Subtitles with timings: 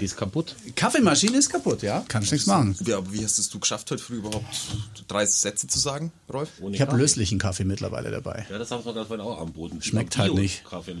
[0.00, 0.56] Die ist kaputt.
[0.74, 2.04] Kaffeemaschine ist kaputt, ja.
[2.08, 2.76] Kannst nichts machen.
[2.86, 4.44] Ja, aber wie hast es du geschafft, heute früh überhaupt
[5.08, 6.48] drei Sätze zu sagen, Rolf?
[6.60, 8.46] Ohne Ich habe löslichen Kaffee mittlerweile dabei.
[8.50, 9.82] Ja, das haben wir gerade vorhin auch am Boden.
[9.82, 10.64] Schmeckt halt nicht.
[10.64, 10.96] Kaffee.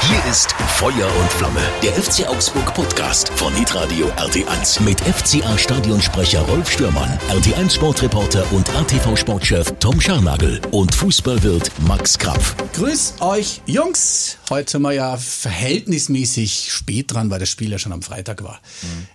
[0.00, 6.42] Hier ist Feuer und Flamme, der FC Augsburg Podcast von Hitradio RT1 mit FCA Stadionsprecher
[6.42, 12.54] Rolf Stürmann, RT1 Sportreporter und ATV Sportchef Tom Scharnagel und Fußballwirt Max Krapf.
[12.74, 14.38] Grüß euch, Jungs.
[14.48, 18.60] Heute wir ja verhältnismäßig spät dran, weil das Spiel ja schon am Freitag war.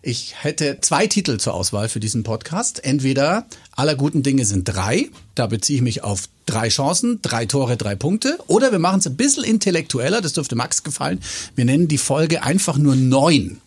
[0.01, 2.83] Ich hätte zwei Titel zur Auswahl für diesen Podcast.
[2.83, 5.09] Entweder aller guten Dinge sind drei.
[5.41, 8.37] Da beziehe ich mich auf drei Chancen, drei Tore, drei Punkte.
[8.45, 10.21] Oder wir machen es ein bisschen intellektueller.
[10.21, 11.19] Das dürfte Max gefallen.
[11.55, 13.59] Wir nennen die Folge einfach nur neun.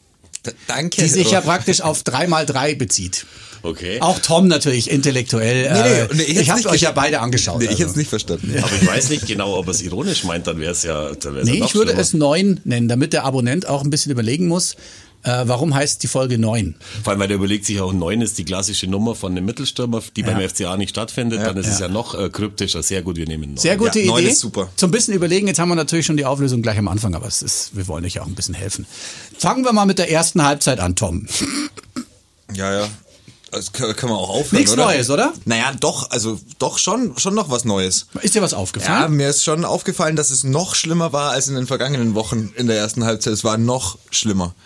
[0.47, 1.03] D danke.
[1.03, 3.27] Die sich ja praktisch auf drei mal drei bezieht.
[3.63, 4.01] Okay.
[4.01, 5.73] Auch Tom natürlich intellektuell.
[5.73, 7.59] Nee, nee, äh, ich jetzt habe euch ja beide angeschaut.
[7.59, 7.83] Nee, ich also.
[7.83, 8.55] jetzt nicht verstanden.
[8.57, 11.13] Aber ich weiß nicht genau, ob er es ironisch meint, dann wäre es ja.
[11.15, 12.03] Dann wär's ja Nee, noch ich würde schlimmer.
[12.03, 14.77] es neun nennen, damit der Abonnent auch ein bisschen überlegen muss,
[15.25, 16.75] äh, warum heißt die Folge neun?
[17.03, 20.03] Vor allem, weil der überlegt sich auch, neun ist die klassische Nummer von einem Mittelstürmer,
[20.17, 20.29] die Ja.
[20.29, 21.41] beim FCA nicht stattfindet.
[21.41, 22.83] dann ist es ja noch äh, kryptischer.
[22.83, 23.57] Sehr gut, wir nehmen neun.
[23.57, 24.31] Sehr gute Ja, neun Idee.
[24.33, 24.69] ist super.
[24.77, 27.43] Zum bisschen überlegen, jetzt haben wir natürlich schon die Auflösung gleich am Anfang, aber es
[27.43, 28.87] ist, wir wollen euch ja auch ein bisschen helfen.
[29.39, 31.27] Fangen wir mal mit der ersten Halbzeit an, Tom.
[32.55, 32.89] Ja, ja.
[33.51, 34.87] Das können können wir auch aufhören, Nichts oder?
[34.87, 35.33] Neues, oder?
[35.45, 38.09] Naja, doch, also doch schon, schon noch was Neues.
[38.21, 39.13] Ist dir was Ja, aufgefallen?
[39.13, 42.67] mir ist schon aufgefallen, dass es noch schlimmer war als in den vergangenen Wochen in
[42.67, 43.33] der ersten Halbzeit.
[43.33, 44.57] Es war noch schlimmer.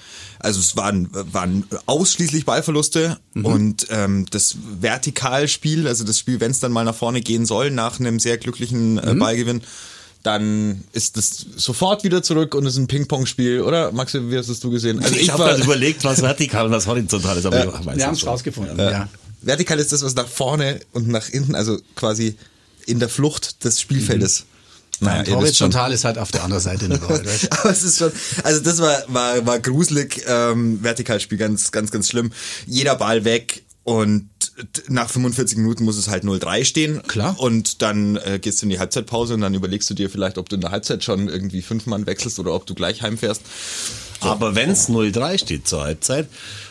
[0.40, 6.60] Also es waren, waren ausschließlich Ballverluste und ähm, das Vertikalspiel, also das Spiel, wenn es
[6.60, 9.62] dann mal nach vorne gehen soll, nach einem sehr glücklichen äh, Ballgewinn,
[10.22, 13.92] dann ist das sofort wieder zurück und es ist ein Ping-Pong-Spiel, oder?
[13.92, 15.02] Maxi, wie hast es du gesehen?
[15.02, 18.06] Also ich habe gerade überlegt, was vertikal und was horizontal ist, aber ich weiß wir
[18.06, 18.78] haben es rausgefunden.
[18.78, 18.90] Ja.
[18.90, 19.08] Ja.
[19.42, 22.36] Vertikal ist das, was nach vorne und nach hinten, also quasi
[22.86, 24.46] in der Flucht des Spielfeldes.
[25.00, 25.34] Nein, schon.
[25.36, 27.26] horizontal ist halt auf der anderen Seite eine Wahrheit.
[27.26, 27.52] weißt?
[27.52, 32.08] Aber es ist schon, also das war, war, war gruselig, ähm, Vertikalspiel, ganz, ganz, ganz
[32.08, 32.32] schlimm.
[32.66, 34.28] Jeder Ball weg und
[34.88, 37.02] nach 45 Minuten muss es halt 0-3 stehen.
[37.04, 37.36] Klar.
[37.38, 40.48] Und dann äh, gehst du in die Halbzeitpause und dann überlegst du dir vielleicht, ob
[40.48, 43.42] du in der Halbzeit schon irgendwie fünf Mann wechselst oder ob du gleich heimfährst.
[44.20, 46.28] Aber wenn es 0-3 steht zur Halbzeit,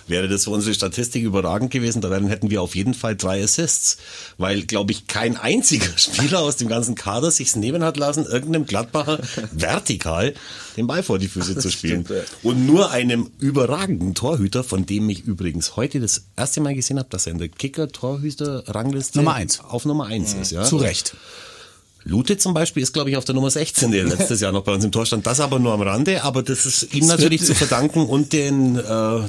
[0.07, 2.01] wäre das für unsere Statistik überragend gewesen.
[2.01, 3.97] Dann hätten wir auf jeden Fall drei Assists.
[4.37, 8.65] Weil, glaube ich, kein einziger Spieler aus dem ganzen Kader sich's nehmen hat lassen, irgendeinem
[8.65, 9.19] Gladbacher
[9.51, 10.33] vertikal
[10.75, 12.05] den Ball vor die Füße zu spielen.
[12.05, 12.49] stimmt, ja.
[12.49, 17.09] Und nur einem überragenden Torhüter, von dem ich übrigens heute das erste Mal gesehen habe,
[17.09, 19.59] dass er in der Kicker-Torhüter-Rangliste Nummer eins.
[19.59, 20.51] auf Nummer eins ist.
[20.51, 20.63] Ja?
[20.63, 21.15] Zu Recht.
[22.03, 24.73] Lute zum Beispiel ist, glaube ich, auf der Nummer 16, der letztes Jahr noch bei
[24.73, 25.27] uns im Tor stand.
[25.27, 28.81] Das aber nur am Rande, aber das ist ihm natürlich zu verdanken und den, äh,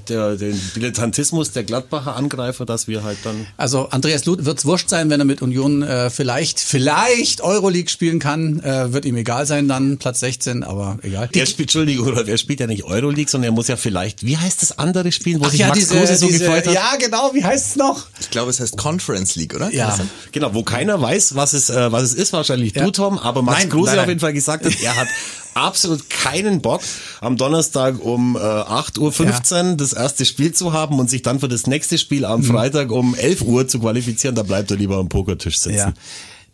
[0.09, 3.47] der, den Dilettantismus der Gladbacher Angreifer, dass wir halt dann.
[3.57, 8.21] Also Andreas Luth wird's wurscht sein, wenn er mit Union äh, vielleicht, vielleicht Euroleague spielen
[8.21, 8.61] kann.
[8.61, 11.29] Äh, wird ihm egal sein, dann Platz 16, aber egal.
[11.33, 14.37] Er spielt, Entschuldigung, oder er spielt ja nicht Euroleague, sondern er muss ja vielleicht, wie
[14.37, 16.75] heißt das andere spielen, wo Ach sich ja, Max diese, Kruse so diese, gefreut hat?
[16.75, 18.07] ja genau, wie heißt es noch?
[18.21, 19.73] Ich glaube, es heißt Conference League, oder?
[19.73, 19.99] Ja.
[20.33, 22.85] Genau, wo keiner weiß, was es, äh, was es ist, wahrscheinlich Ja.
[22.85, 24.03] du, Tom, aber Max Nein, Kruse nein, nein.
[24.05, 25.09] auf jeden Fall gesagt hat, er hat
[25.55, 26.81] absolut keinen Bock,
[27.21, 31.49] am Donnerstag um äh, 8.15 Uhr das erste Spiel zu haben und sich dann für
[31.49, 35.09] das nächste Spiel am Freitag um 11 Uhr zu qualifizieren, da bleibt er lieber am
[35.09, 35.95] Pokertisch sitzen.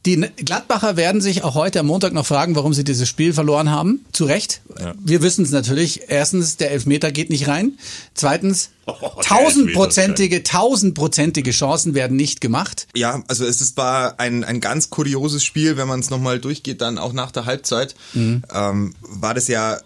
[0.07, 0.17] Ja.
[0.17, 3.71] Die Gladbacher werden sich auch heute am Montag noch fragen, warum sie dieses Spiel verloren
[3.71, 4.05] haben.
[4.13, 4.61] Zu Recht.
[5.03, 6.03] Wir wissen es natürlich.
[6.09, 7.79] Erstens, der Elfmeter geht nicht rein.
[8.15, 8.71] Zweitens,
[9.23, 12.87] tausendprozentige, tausendprozentige Chancen werden nicht gemacht.
[12.95, 16.81] Ja, also es ist, war ein, ein ganz kurioses Spiel, wenn man es nochmal durchgeht,
[16.81, 17.95] dann auch nach der Halbzeit,
[18.53, 19.79] ähm, war das ja,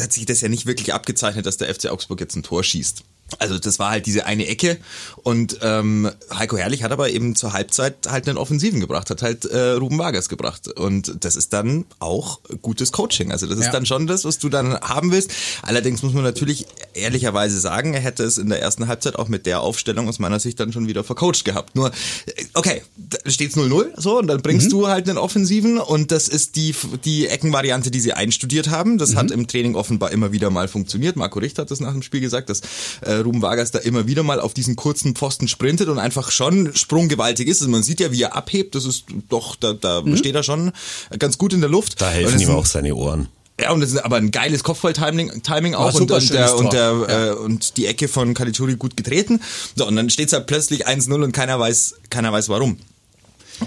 [0.00, 3.02] hat sich das ja nicht wirklich abgezeichnet, dass der FC Augsburg jetzt ein Tor schießt.
[3.40, 4.78] Also das war halt diese eine Ecke
[5.24, 9.44] und ähm, Heiko Herrlich hat aber eben zur Halbzeit halt einen Offensiven gebracht, hat halt
[9.46, 13.32] äh, Ruben Vargas gebracht und das ist dann auch gutes Coaching.
[13.32, 13.72] Also das ist Ja.
[13.72, 15.32] dann schon das, was du dann haben willst.
[15.62, 19.44] Allerdings muss man natürlich ehrlicherweise sagen, er hätte es in der ersten Halbzeit auch mit
[19.46, 21.74] der Aufstellung aus meiner Sicht dann schon wieder vercoacht gehabt.
[21.74, 26.12] Nur, äh, okay, da steht's 0-0 so und dann bringst du halt einen Offensiven und
[26.12, 28.98] das ist die, die Eckenvariante, die sie einstudiert haben.
[28.98, 31.16] Das hat im Training offenbar immer wieder mal funktioniert.
[31.16, 32.60] Marco Richter hat das nach dem Spiel gesagt, dass
[33.00, 36.74] äh, Ruben Vargas da immer wieder mal auf diesen kurzen Pfosten sprintet und einfach schon
[36.74, 37.60] sprunggewaltig ist.
[37.60, 38.74] Also man sieht ja, wie er abhebt.
[38.74, 40.72] Das ist doch, da, da steht er schon
[41.18, 42.00] ganz gut in der Luft.
[42.00, 43.28] Da helfen es ihm auch seine Ohren.
[43.60, 46.90] ja, und das ist aber ein geiles Kopfball-Timing Timing auch und, und, der, und, der,
[46.90, 47.08] Tor.
[47.08, 49.40] äh, und die Ecke von Caligiuri gut getreten.
[49.74, 52.78] So, und dann steht's halt plötzlich 1-0 und keiner weiß, keiner weiß warum.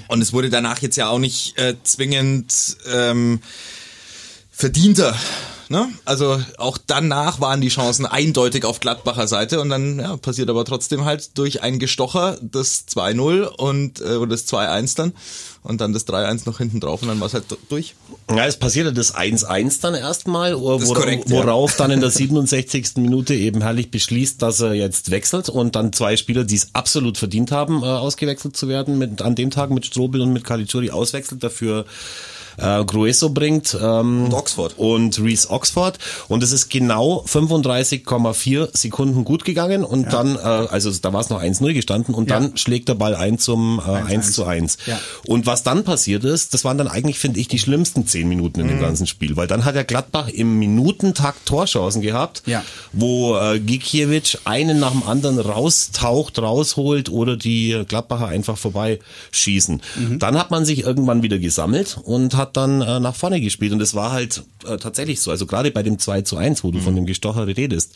[0.07, 3.42] Und es wurde danach jetzt ja auch nicht äh, zwingend ähm,
[4.52, 5.16] verdienter
[5.71, 5.88] Ne?
[6.04, 10.66] Also auch danach waren die Chancen eindeutig auf Gladbacher Seite und dann ja, passiert aber
[10.66, 15.13] trotzdem halt durch ein Gestocher das 2-0 und äh, oder das 2-1 dann
[15.62, 17.94] und dann das 3-1 noch hinten drauf und dann war es halt durch.
[18.36, 21.38] Ja, es passierte das 1-1 dann erstmal, wor korrekt, ja.
[21.38, 22.94] worauf dann in der 67.
[22.95, 27.19] Minute eben herrlich beschließt, dass er jetzt wechselt und dann zwei Spieler, die es absolut
[27.19, 30.89] verdient haben, äh, ausgewechselt zu werden, mit, an dem Tag mit Strobel und mit Caligiuri
[30.89, 31.86] auswechselt, dafür
[32.57, 34.74] äh, Grueso bringt ähm, Und Oxford.
[34.78, 35.98] und Reese Oxford
[36.28, 41.30] und es ist genau 35,4 Sekunden gut gegangen und dann, äh, also da war es
[41.30, 42.40] noch 1-0 gestanden und Ja.
[42.40, 44.78] dann schlägt der Ball ein zum äh, 1 zu 1.
[44.86, 45.00] Ja.
[45.25, 48.60] Und was dann passiert ist, das waren dann eigentlich, finde ich, die schlimmsten zehn Minuten
[48.62, 48.72] in Mhm.
[48.72, 52.63] dem ganzen Spiel, weil dann hat der Gladbach im Minutentakt Torchancen gehabt, Ja.
[52.94, 59.81] wo äh, Gikiewicz einen nach dem anderen raustaucht, rausholt oder die Gladbacher einfach vorbeischießen.
[59.95, 60.19] Mhm.
[60.19, 63.81] Dann hat man sich irgendwann wieder gesammelt und hat dann äh, nach vorne gespielt und
[63.81, 66.80] es war halt äh, tatsächlich so, also gerade bei dem 2 zu 1, wo du
[66.80, 67.94] von dem Gestocher redest,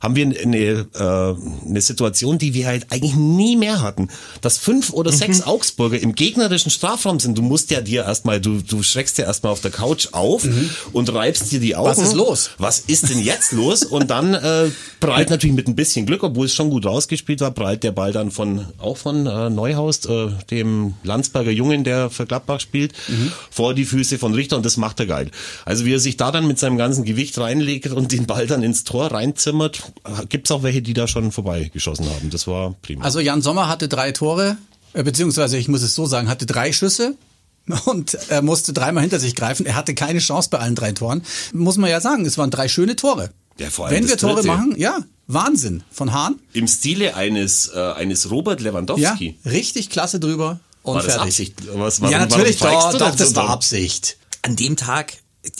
[0.00, 0.56] haben wir eine,
[0.94, 4.08] äh, eine Situation, die wir halt eigentlich nie mehr hatten,
[4.40, 5.44] dass fünf oder sechs Mhm.
[5.44, 7.38] Augsburger im gegnerischen Strafraum sind.
[7.38, 10.46] Du musst ja dir erstmal, du, du schreckst ja erstmal auf der Couch auf
[10.92, 11.88] und reibst dir die Augen.
[11.88, 11.96] Mhm.
[11.96, 12.50] Was ist los?
[12.58, 13.82] Was ist denn jetzt los?
[13.84, 14.70] Und dann äh,
[15.00, 18.12] prallt natürlich mit ein bisschen Glück, obwohl es schon gut rausgespielt war, prallt der Ball
[18.12, 23.32] dann von auch von äh, Neuhaus, äh, dem Landsberger Jungen, der für Gladbach spielt, Mhm.
[23.50, 25.30] vor die Füße von Richter und das macht er geil.
[25.64, 28.62] Also wie er sich da dann mit seinem ganzen Gewicht reinlegt und den Ball dann
[28.62, 29.82] ins Tor reinzimmert,
[30.28, 32.30] gibt's auch welche, die da schon vorbeigeschossen haben.
[32.30, 33.04] Das war prima.
[33.04, 34.56] Also Jan Sommer hatte drei Tore,
[34.92, 37.16] äh, beziehungsweise ich muss es so sagen, hatte drei Schüsse
[37.84, 39.66] und er musste dreimal hinter sich greifen.
[39.66, 41.22] Er hatte keine Chance bei allen drei Toren.
[41.52, 43.30] Muss man ja sagen, es waren drei schöne Tore.
[43.58, 44.48] Ja, vor allem Wenn wir Tore dritte.
[44.48, 45.82] machen, ja, Wahnsinn.
[45.90, 49.36] Von Hahn, Im Stile eines äh, eines Robert ja, Lewandowski.
[49.44, 51.28] richtig klasse drüber und War das fertig.
[51.28, 51.54] Absicht?
[51.74, 53.50] Was, warum, ja, natürlich, doch, du doch das so war?
[53.50, 54.16] Absicht.
[54.42, 55.14] An dem Tag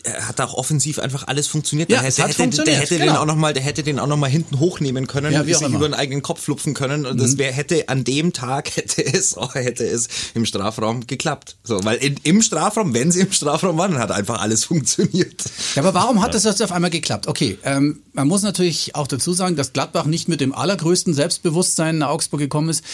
[0.05, 1.91] äh, hat auch offensiv einfach alles funktioniert.
[1.91, 3.21] Ja, der es hätte, hat hätte, funktioniert, der hätte den genau.
[3.21, 5.61] auch noch mal, der hätte den auch noch mal hinten hochnehmen können Ja, wie sich
[5.61, 5.71] immer.
[5.71, 5.77] Mhm.
[5.77, 7.05] über den eigenen Kopf lupfen können.
[7.05, 11.57] Und das wär, hätte an dem Tag hätte es, oh, hätte es im Strafraum geklappt.
[11.65, 15.43] So, weil in, im Strafraum, wenn sie im Strafraum waren, hat einfach alles funktioniert.
[15.75, 17.27] Ja, aber warum hat das jetzt auf einmal geklappt?
[17.27, 21.99] Okay, ähm, man muss natürlich auch dazu sagen, dass Gladbach nicht mit dem allergrößten Selbstbewusstsein
[21.99, 22.85] nach Augsburg gekommen ist.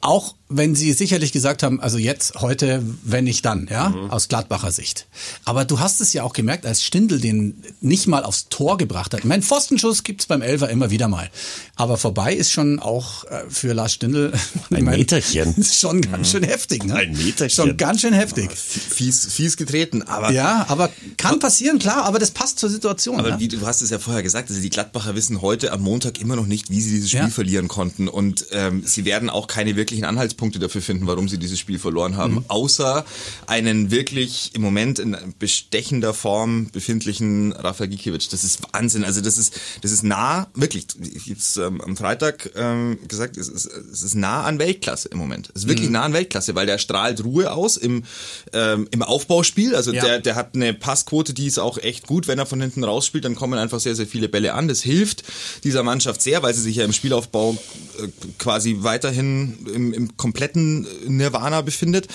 [0.00, 4.72] Auch wenn sie sicherlich gesagt haben, also jetzt, heute, wenn nicht dann, ja, aus Gladbacher
[4.72, 5.06] Sicht.
[5.44, 9.14] Aber du hast es ja auch gemerkt, als Stindl den nicht mal aufs Tor gebracht
[9.14, 9.24] hat.
[9.24, 11.30] Mein Pfostenschuss gibt's beim Elfer immer wieder mal.
[11.76, 14.32] Aber vorbei ist schon auch äh, für Lars Stindl
[14.70, 15.54] Ein Meterchen.
[15.56, 16.94] ist schon ganz schön heftig, ne?
[16.94, 17.50] Ein Meterchen.
[17.68, 18.50] Schon ganz schön heftig.
[18.52, 23.18] Fies, fies getreten, aber Ja, aber kann passieren, klar, aber das passt zur Situation.
[23.18, 23.40] Aber ne?
[23.40, 26.36] wie, du hast es ja vorher gesagt, also die Gladbacher wissen heute am Montag immer
[26.36, 27.28] noch nicht, wie sie dieses Spiel Ja.
[27.28, 28.08] verlieren konnten.
[28.08, 32.16] Und ähm, sie werden auch keine wirklichen Anhaltspunkte dafür finden, warum sie dieses Spiel verloren
[32.16, 32.34] haben.
[32.34, 32.44] Mhm.
[32.48, 33.04] Außer
[33.46, 38.28] einen wirklich im Moment in bestechender Form befindlichen Rafa Gikiewicz.
[38.28, 39.04] Das ist Wahnsinn.
[39.04, 43.48] Also das ist, das ist nah, wirklich, ich hab's ähm, am Freitag ähm, gesagt, es
[43.48, 45.50] ist, es ist nah an Weltklasse im Moment.
[45.54, 45.92] Es ist wirklich Mhm.
[45.94, 48.04] nah an Weltklasse, weil der strahlt Ruhe aus im,
[48.52, 49.74] ähm, im Aufbauspiel.
[49.74, 50.02] Also Ja.
[50.04, 52.26] der, der hat eine Passquote, die ist auch echt gut.
[52.28, 54.68] Wenn er von hinten rausspielt, dann kommen einfach sehr, sehr viele Bälle an.
[54.68, 55.24] Das hilft
[55.64, 57.56] dieser Mannschaft sehr, weil sie sich ja im Spielaufbau
[57.98, 62.08] äh, quasi weiterhin im, im kompletten Nirvana befindet.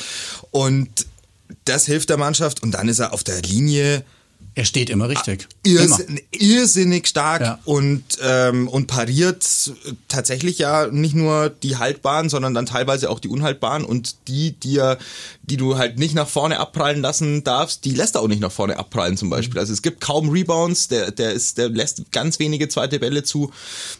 [0.49, 1.05] Und
[1.65, 2.63] das hilft der Mannschaft.
[2.63, 4.03] Und dann ist er auf der Linie
[4.57, 5.47] Er steht immer richtig.
[5.61, 5.81] Immer.
[5.81, 7.59] Irrsinn, irrsinnig stark Ja.
[7.65, 9.45] und, ähm, und pariert
[10.07, 14.77] tatsächlich ja nicht nur die haltbaren, sondern dann teilweise auch die unhaltbaren und die, die,
[14.79, 14.97] er,
[15.43, 18.51] die du halt nicht nach vorne abprallen lassen darfst, die lässt er auch nicht nach
[18.51, 19.59] vorne abprallen zum Beispiel.
[19.59, 23.51] Also es gibt kaum Rebounds, der, der, ist, der lässt ganz wenige zweite Bälle zu.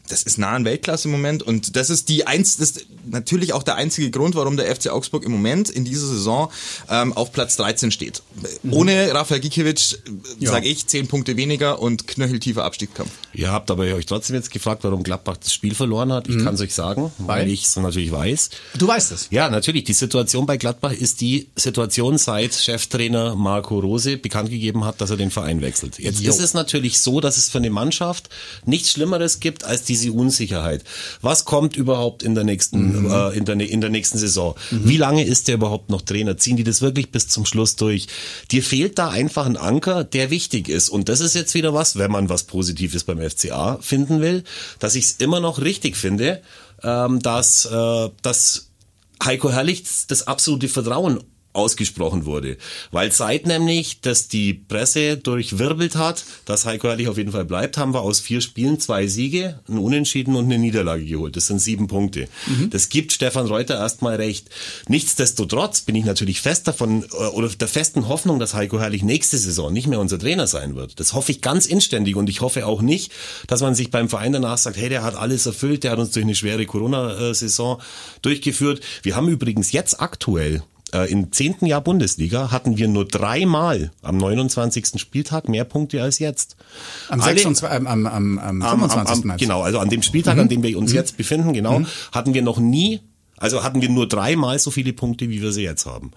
[0.10, 3.54] Das ist nah an Weltklasse im Moment und das ist die eins, das ist natürlich
[3.54, 6.52] auch der einzige Grund, warum der FC Augsburg im Moment in dieser Saison
[6.90, 8.24] ähm, auf Platz 13 steht.
[8.72, 10.00] Ohne Rafael Gikiewicz,
[10.42, 10.54] äh, Ja.
[10.54, 13.12] sage ich, zehn Punkte weniger und knöcheltiefer Abstiegskampf.
[13.34, 16.28] Ihr habt aber euch trotzdem jetzt gefragt, warum Gladbach das Spiel verloren hat.
[16.28, 17.50] Ich kann es euch sagen, weil, Weil?
[17.52, 18.50] ich es natürlich weiß.
[18.78, 19.28] Du weißt es.
[19.30, 19.84] Ja, natürlich.
[19.84, 25.10] Die Situation bei Gladbach ist die Situation, seit Cheftrainer Marco Rose bekannt gegeben hat, dass
[25.10, 26.00] er den Verein wechselt.
[26.00, 26.32] Jetzt Jo.
[26.32, 28.30] ist es natürlich so, dass es für eine Mannschaft
[28.66, 30.84] nichts Schlimmeres gibt als diese Unsicherheit.
[31.22, 33.12] Was kommt überhaupt in der nächsten, Mhm.
[33.12, 34.56] äh, in, der, in der nächsten Saison?
[34.72, 36.38] Wie lange ist der überhaupt noch Trainer?
[36.38, 38.08] Ziehen die das wirklich bis zum Schluss durch?
[38.52, 40.90] Dir fehlt da einfach ein Anker, der wichtig ist.
[40.90, 44.44] Und das ist jetzt wieder was, wenn man was Positives beim FCA finden will,
[44.78, 46.44] dass ich es immer noch richtig finde,
[46.84, 48.68] ähm, dass, äh, dass
[49.24, 51.24] Heiko Herrlich das absolute Vertrauen
[51.58, 52.58] ausgesprochen wurde.
[52.92, 57.78] Weil seit nämlich, dass die Presse durchwirbelt hat, dass Heiko Herrlich auf jeden Fall bleibt,
[57.78, 61.36] haben wir aus vier Spielen zwei Siege, ein Unentschieden und eine Niederlage geholt.
[61.36, 62.28] Das sind sieben Punkte.
[62.70, 64.50] Das gibt Stefan Reuter erstmal recht.
[64.88, 69.38] Nichtsdestotrotz bin ich natürlich fest davon äh, oder der festen Hoffnung, dass Heiko Herrlich nächste
[69.38, 71.00] Saison nicht mehr unser Trainer sein wird.
[71.00, 73.12] Das hoffe ich ganz inständig und ich hoffe auch nicht,
[73.48, 76.12] dass man sich beim Verein danach sagt, hey, der hat alles erfüllt, der hat uns
[76.12, 77.82] durch eine schwere Corona-Saison
[78.22, 78.82] durchgeführt.
[79.04, 80.62] Wir haben übrigens jetzt aktuell
[80.94, 85.00] äh, im zehnten Jahr Bundesliga hatten wir nur dreimal am 29.
[85.00, 86.56] Spieltag mehr Punkte als jetzt.
[87.10, 89.26] Am, Alle- 26, am, am, am, am am, 25.
[89.26, 92.34] am, am, genau, also an dem Spieltag, an dem wir uns jetzt befinden, genau, hatten
[92.34, 93.02] wir noch nie,
[93.38, 96.12] also hatten wir nur dreimal so viele Punkte, wie wir sie jetzt haben.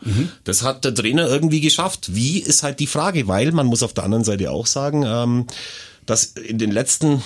[0.45, 2.15] Das hat der Trainer irgendwie geschafft.
[2.15, 5.47] Wie ist halt die Frage, weil man muss auf der anderen Seite auch sagen, ähm,
[6.07, 7.23] dass in den letzten,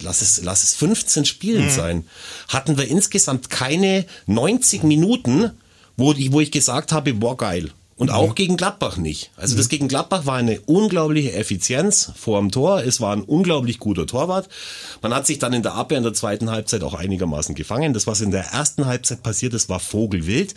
[0.00, 2.04] lass es, lass es 15 Spielen sein,
[2.48, 5.50] hatten wir insgesamt keine 90 Minuten,
[5.98, 7.70] wo, die, wo ich gesagt habe, boah, geil.
[7.96, 9.32] Und auch gegen Gladbach nicht.
[9.36, 12.84] Also das gegen Gladbach war eine unglaubliche Effizienz vor dem Tor.
[12.84, 14.48] Es war ein unglaublich guter Torwart.
[15.02, 17.94] Man hat sich dann in der Abwehr in der zweiten Halbzeit auch einigermaßen gefangen.
[17.94, 20.54] Das, was in der ersten Halbzeit passiert ist, war vogelwild.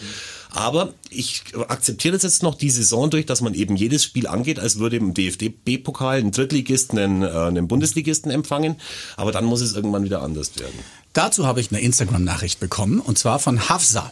[0.52, 4.60] Aber ich akzeptiere das jetzt noch die Saison durch, dass man eben jedes Spiel angeht,
[4.60, 8.76] als würde im DFB-Pokal ein Drittligisten einen, äh, einen Bundesligisten empfangen.
[9.18, 10.78] Aber dann muss es irgendwann wieder anders werden.
[11.14, 14.12] Dazu habe ich eine Instagram-Nachricht bekommen und zwar von Hafsa.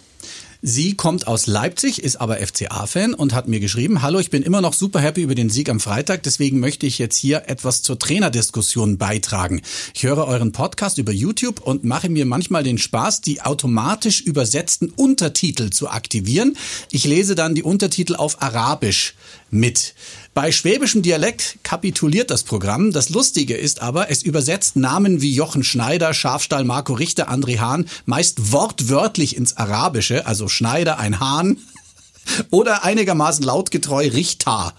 [0.61, 4.59] Sie kommt aus Leipzig, ist aber FCA-Fan und hat mir geschrieben, hallo, ich bin immer
[4.59, 7.97] noch super happy über den Sieg am Freitag, deswegen möchte ich jetzt hier etwas zur
[7.97, 9.61] Trainerdiskussion beitragen.
[9.93, 14.89] Ich höre euren Podcast über YouTube und mache mir manchmal den Spaß, die automatisch übersetzten
[14.89, 16.57] Untertitel zu aktivieren.
[16.91, 19.15] Ich lese dann die Untertitel auf Arabisch
[19.51, 19.93] mit.
[20.33, 22.91] Bei schwäbischem Dialekt kapituliert das Programm.
[22.91, 27.89] Das Lustige ist aber, es übersetzt Namen wie Jochen Schneider, Schafstall, Marco Richter, André Hahn
[28.05, 31.57] meist wortwörtlich ins Arabische, also Schneider, ein Hahn.
[32.51, 34.73] Oder einigermaßen lautgetreu Richter.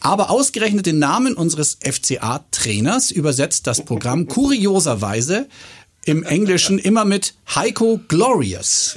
[0.00, 5.48] Aber ausgerechnet den Namen unseres FCA-Trainers übersetzt das Programm kurioserweise
[6.04, 8.96] im Englischen immer mit Heiko Glorious.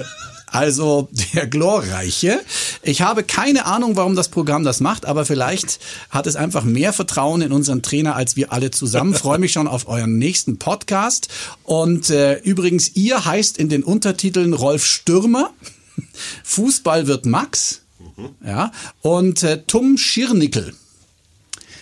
[0.54, 2.40] Also der Glorreiche.
[2.80, 5.80] Ich habe keine Ahnung, warum das Programm das macht, aber vielleicht
[6.10, 9.14] hat es einfach mehr Vertrauen in unseren Trainer als wir alle zusammen.
[9.24, 11.26] Freue mich schon auf euren nächsten Podcast.
[11.64, 15.50] Und äh, übrigens, ihr heißt in den Untertiteln Rolf Stürmer.
[16.44, 17.80] Fußball wird Max.
[18.46, 18.70] Ja.
[19.00, 20.72] Und äh, Tum Schirnickel.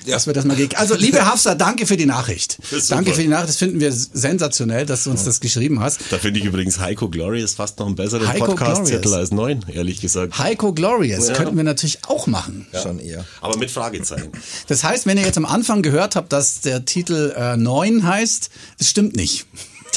[0.06, 0.74] Dass wir das mal gegen.
[0.76, 2.58] Also, liebe Hafsa, danke für die Nachricht.
[2.88, 3.50] Danke für die Nachricht.
[3.50, 6.00] Das finden wir sensationell, dass du uns das geschrieben hast.
[6.10, 10.00] Da finde ich übrigens Heiko Glorious fast noch einen besseren Heiko Podcast-Zettel als neun, ehrlich
[10.00, 10.38] gesagt.
[10.38, 11.34] Heiko Glorious Ja.
[11.34, 12.66] könnten wir natürlich auch machen.
[12.82, 13.24] Schon eher.
[13.40, 14.30] Aber mit Fragezeichen.
[14.68, 18.50] Das heißt, wenn ihr jetzt am Anfang gehört habt, dass der Titel äh, 9 heißt,
[18.78, 19.46] das stimmt nicht.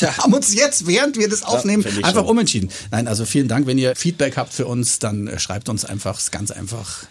[0.01, 2.29] Wir haben uns jetzt, während wir das aufnehmen, ich einfach schon.
[2.29, 2.69] umentschieden.
[2.91, 3.65] Nein, also vielen Dank.
[3.67, 7.03] Wenn ihr Feedback habt für uns, dann äh, schreibt uns einfach, ist ganz einfach.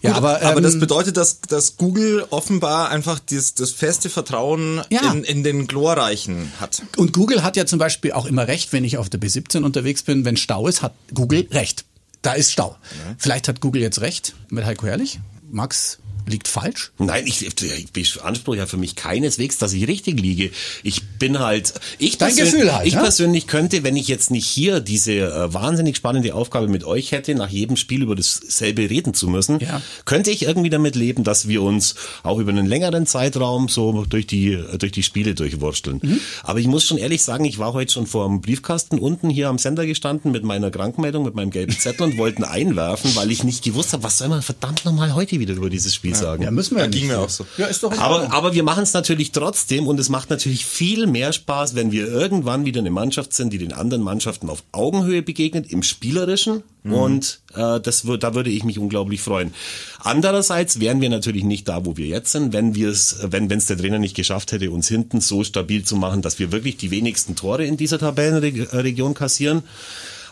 [0.00, 4.08] Ja, Gut, aber, aber ähm, das bedeutet, dass, dass Google offenbar einfach das, das feste
[4.08, 5.12] Vertrauen Ja.
[5.12, 6.82] in, in den Glorreichen hat.
[6.96, 10.02] Und Google hat ja zum Beispiel auch immer recht, wenn ich auf der B17 unterwegs
[10.02, 11.84] bin, wenn Stau ist, hat Google recht.
[12.22, 12.76] Da ist Stau.
[13.18, 15.20] Vielleicht hat Google jetzt recht mit Heiko Herrlich.
[15.50, 16.92] Max liegt falsch.
[16.98, 20.50] Nein, ich, ich beanspruche ja für mich keineswegs, dass ich richtig liege.
[20.82, 23.00] Ich bin halt, ich, Dein Gefühl halt, ich ja?
[23.02, 27.34] persönlich könnte, wenn ich jetzt nicht hier diese äh, wahnsinnig spannende Aufgabe mit euch hätte,
[27.34, 29.82] nach jedem Spiel über dasselbe reden zu müssen, Ja.
[30.04, 34.26] könnte ich irgendwie damit leben, dass wir uns auch über einen längeren Zeitraum so durch
[34.26, 36.00] die, durch die Spiele durchwursteln.
[36.02, 36.20] Mhm.
[36.42, 39.48] Aber ich muss schon ehrlich sagen, ich war heute schon vor dem Briefkasten unten hier
[39.48, 43.44] am Sender gestanden mit meiner Krankmeldung, mit meinem gelben Zettel und wollten einwerfen, weil ich
[43.44, 46.42] nicht gewusst habe, was soll man verdammt nochmal heute wieder über dieses Spiel sagen.
[46.42, 47.10] Ja, müssen wir ja ging nicht.
[47.10, 47.46] mir auch so.
[47.56, 48.32] Ja, ist doch Aber, Ordnung.
[48.32, 52.06] aber wir machen es natürlich trotzdem und es macht natürlich viel mehr Spaß, wenn wir
[52.08, 56.62] irgendwann wieder eine Mannschaft sind, die den anderen Mannschaften auf Augenhöhe begegnet, im Spielerischen.
[56.84, 59.52] Und äh, das wird, da würde ich mich unglaublich freuen.
[60.00, 63.66] Andererseits wären wir natürlich nicht da, wo wir jetzt sind, wenn wir es, wenn es
[63.66, 66.90] der Trainer nicht geschafft hätte, uns hinten so stabil zu machen, dass wir wirklich die
[66.90, 69.64] wenigsten Tore in dieser Tabellenregion kassieren.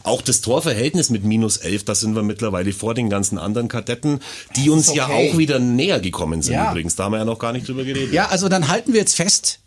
[0.06, 4.20] Auch das Torverhältnis mit minus 11, da sind wir mittlerweile vor den ganzen anderen Kadetten,
[4.56, 5.30] die uns ja okay.
[5.32, 6.70] auch wieder näher gekommen sind Ja.
[6.70, 6.94] übrigens.
[6.96, 8.12] Da haben wir ja noch gar nicht drüber geredet.
[8.12, 9.58] Ja, also dann halten wir jetzt fest,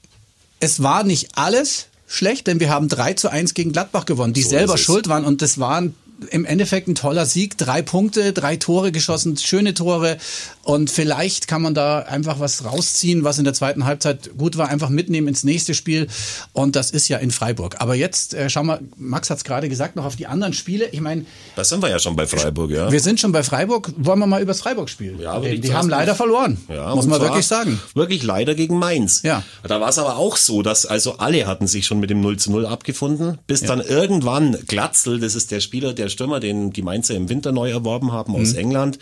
[0.60, 4.42] es war nicht alles schlecht, denn wir haben 3 zu 1 gegen Gladbach gewonnen, die
[4.44, 5.94] So selber schuld waren und das waren
[6.32, 10.18] im Endeffekt ein toller Sieg, drei Punkte, drei Tore geschossen, schöne Tore
[10.64, 14.70] und vielleicht kann man da einfach was rausziehen, was in der zweiten Halbzeit gut war,
[14.70, 16.08] einfach mitnehmen ins nächste Spiel
[16.54, 17.78] und das ist ja in Freiburg.
[17.80, 20.88] Aber jetzt äh, schau mal, Max hat es gerade gesagt, noch auf die anderen Spiele.
[20.92, 22.92] Ich meine, Da sind wir ja schon bei Freiburg, ja.
[22.92, 25.56] wir sind schon bei Freiburg, wollen wir mal über das Freiburg-Spiel Ja, würde reden?
[25.56, 27.80] ich Die zuerst haben leider verloren, Ja, muss man wirklich sagen.
[27.94, 29.22] Wirklich leider gegen Mainz.
[29.24, 29.44] Ja.
[29.64, 32.38] Da war es aber auch so, dass also alle hatten sich schon mit dem 0
[32.38, 36.72] zu 0 abgefunden, bis dann irgendwann Glatzel, das ist der Spieler, der der Stürmer, den
[36.72, 38.98] die Mainzer im Winter neu erworben haben aus England.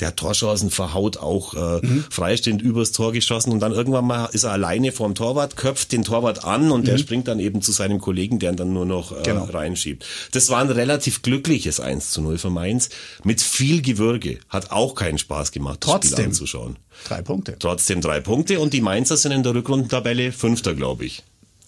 [0.00, 4.42] Der hat Torschancen verhaut, auch äh, freistehend übers Tor geschossen und dann irgendwann mal ist
[4.42, 8.00] er alleine vorm Torwart, köpft den Torwart an und der springt dann eben zu seinem
[8.00, 9.44] Kollegen, der ihn dann nur noch äh, Genau.
[9.44, 10.04] reinschiebt.
[10.32, 12.88] Das war ein relativ glückliches 1 zu 0 für Mainz
[13.22, 14.38] mit viel Gewürge.
[14.48, 16.24] Hat auch keinen Spaß gemacht, das Spiel Trotzdem.
[16.30, 16.76] anzuschauen.
[17.06, 17.56] Drei Punkte.
[17.58, 21.22] Trotzdem drei Punkte und die Mainzer sind in der Rückrundentabelle Fünfter, glaube ich.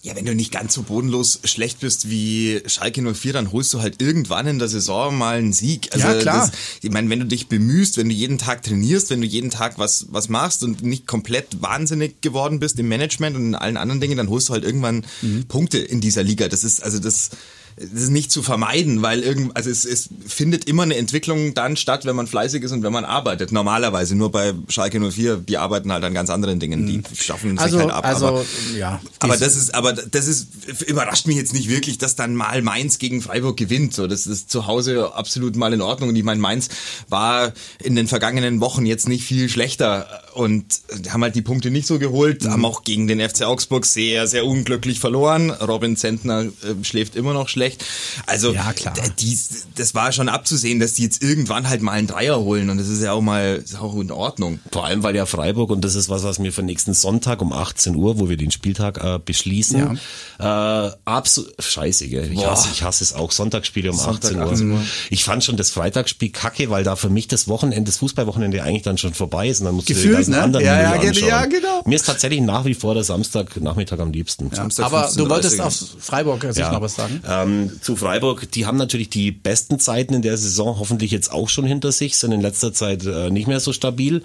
[0.05, 3.81] Ja, wenn du nicht ganz so bodenlos schlecht bist wie Schalke 04, dann holst du
[3.81, 5.89] halt irgendwann in der Saison mal einen Sieg.
[5.93, 6.47] Also Ja, klar.
[6.51, 6.51] Das,
[6.83, 9.79] ich meine, wenn du dich bemühst, wenn du jeden Tag trainierst, wenn du jeden Tag
[9.79, 13.99] was, was machst und nicht komplett wahnsinnig geworden bist im Management und in allen anderen
[13.99, 15.45] Dingen, dann holst du halt irgendwann Mhm.
[15.47, 16.49] Punkte in dieser Liga.
[16.49, 17.31] Das ist, also das,
[17.77, 21.75] das ist nicht zu vermeiden, weil irgend, also es, es findet immer eine Entwicklung dann
[21.75, 23.51] statt, wenn man fleißig ist und wenn man arbeitet.
[23.51, 27.77] Normalerweise nur bei Schalke 04, die arbeiten halt an ganz anderen Dingen, die schaffen Also,
[27.77, 28.05] sich halt ab.
[28.05, 28.45] also aber,
[28.77, 29.01] ja.
[29.19, 30.47] aber das ist, aber das ist,
[30.87, 33.93] überrascht mich jetzt nicht wirklich, dass dann mal Mainz gegen Freiburg gewinnt.
[33.93, 36.09] So, das ist zu Hause absolut mal in Ordnung.
[36.09, 36.69] Und ich meine, Mainz
[37.09, 37.51] war
[37.83, 40.65] in den vergangenen Wochen jetzt nicht viel schlechter und
[41.09, 42.51] haben halt die Punkte nicht so geholt, Mhm.
[42.51, 45.49] haben auch gegen den FC Augsburg sehr, sehr unglücklich verloren.
[45.49, 47.83] Robin Zentner äh, schläft immer noch schlecht.
[48.27, 48.93] Also, Ja, klar.
[49.19, 49.39] die,
[49.75, 52.87] das war schon abzusehen, dass die jetzt irgendwann halt mal einen Dreier holen und das
[52.89, 54.59] ist ja auch mal, auch in Ordnung.
[54.71, 57.53] Vor allem, weil ja Freiburg, und das ist was, was wir für nächsten Sonntag um
[57.53, 59.99] 18 Uhr, wo wir den Spieltag äh, beschließen,
[60.39, 62.29] äh, absolut, scheiße, gell?
[62.33, 64.51] Ich hasse, ich hasse es auch, Sonntagsspiele um Sonntag 18 Uhr.
[64.51, 64.81] 18 Uhr.
[65.09, 68.83] Ich fand schon das Freitagsspiel kacke, weil da für mich das Wochenende, das Fußballwochenende eigentlich
[68.83, 69.93] dann schon vorbei ist und dann musst du
[70.31, 70.43] ganzen ne?
[70.43, 71.27] anderen Ja, ja, anschauen.
[71.27, 71.81] ja, genau.
[71.85, 74.49] Mir ist tatsächlich nach wie vor der Samstagnachmittag am liebsten.
[74.49, 74.57] Ja.
[74.57, 77.21] Samstag Aber du 15:30 wolltest auf Freiburg sich noch was sagen?
[77.27, 81.49] Ähm, zu Freiburg, die haben natürlich die besten Zeiten in der Saison hoffentlich jetzt auch
[81.49, 84.23] schon hinter sich, sind in letzter Zeit äh, nicht mehr so stabil.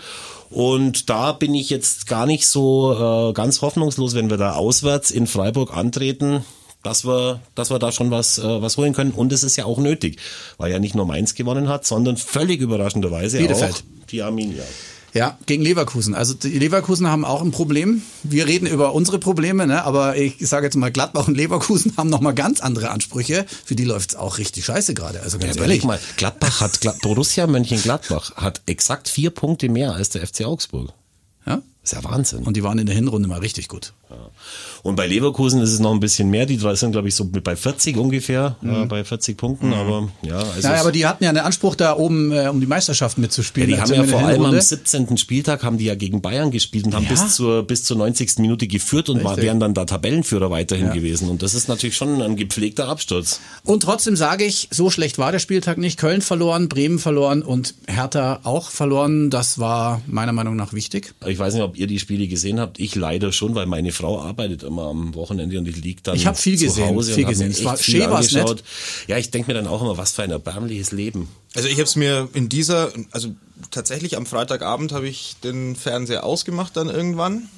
[0.50, 5.10] Und da bin ich jetzt gar nicht so äh, ganz hoffnungslos, wenn wir da auswärts
[5.10, 6.44] in Freiburg antreten,
[6.82, 9.12] dass wir, dass wir da schon was, äh, was holen können.
[9.12, 10.18] Und es ist ja auch nötig,
[10.58, 13.74] weil ja nicht nur Mainz gewonnen hat, sondern völlig überraschenderweise Bielefeld.
[13.74, 14.64] auch die Arminia.
[15.12, 16.14] Ja, gegen Leverkusen.
[16.14, 18.02] Also die Leverkusen haben auch ein Problem.
[18.22, 19.84] Wir reden über unsere Probleme, ne?
[19.84, 23.44] aber ich sage jetzt mal, Gladbach und Leverkusen haben nochmal ganz andere Ansprüche.
[23.64, 25.20] Für die läuft's auch richtig scheiße gerade.
[25.20, 25.84] Also ganz Ja, ehrlich.
[25.84, 30.92] mal, Gladbach hat, Borussia Mönchengladbach hat exakt vier Punkte mehr als der FC Augsburg.
[31.46, 31.62] Ja?
[31.82, 32.44] ist ja Wahnsinn.
[32.44, 33.92] Und die waren in der Hinrunde mal richtig gut.
[34.82, 36.46] Und bei Leverkusen ist es noch ein bisschen mehr.
[36.46, 38.82] Die drei sind, glaube ich, so bei 40 ungefähr, Mhm.
[38.82, 39.72] äh, bei 40 Punkten.
[39.74, 42.60] Aber ja, also Ja, es- aber die hatten ja einen Anspruch da oben, äh, um
[42.60, 43.68] die Meisterschaft ja, mitzuspielen.
[43.68, 44.62] die Also haben ja vor allem am Hinrunde.
[44.62, 45.16] 17.
[45.18, 47.10] Spieltag haben die ja gegen Bayern gespielt und haben Ja.
[47.10, 48.40] bis zur bis zur 90.
[48.42, 51.28] Minute geführt und war, wären dann da Tabellenführer weiterhin gewesen.
[51.28, 53.40] Und das ist natürlich schon ein gepflegter Absturz.
[53.64, 55.98] Und trotzdem sage ich, so schlecht war der Spieltag nicht.
[55.98, 59.30] Köln verloren, Bremen verloren und Hertha auch verloren.
[59.30, 61.12] Das war meiner Meinung nach wichtig.
[61.26, 62.80] Ich weiß nicht, ob ihr die Spiele gesehen habt.
[62.80, 66.26] Ich leider schon, weil meine Frau arbeitet immer am Wochenende und ich lieg dann Ich
[66.26, 67.50] hab viel zu gesehen, Hause viel und gesehen.
[67.50, 68.62] echt war- viel angeschaut.
[69.06, 71.28] Ja, ich denke mir dann auch immer, was für ein erbärmliches Leben.
[71.54, 73.34] Also ich habe es mir in dieser, also
[73.70, 77.48] tatsächlich am Freitagabend habe ich den Fernseher ausgemacht dann irgendwann.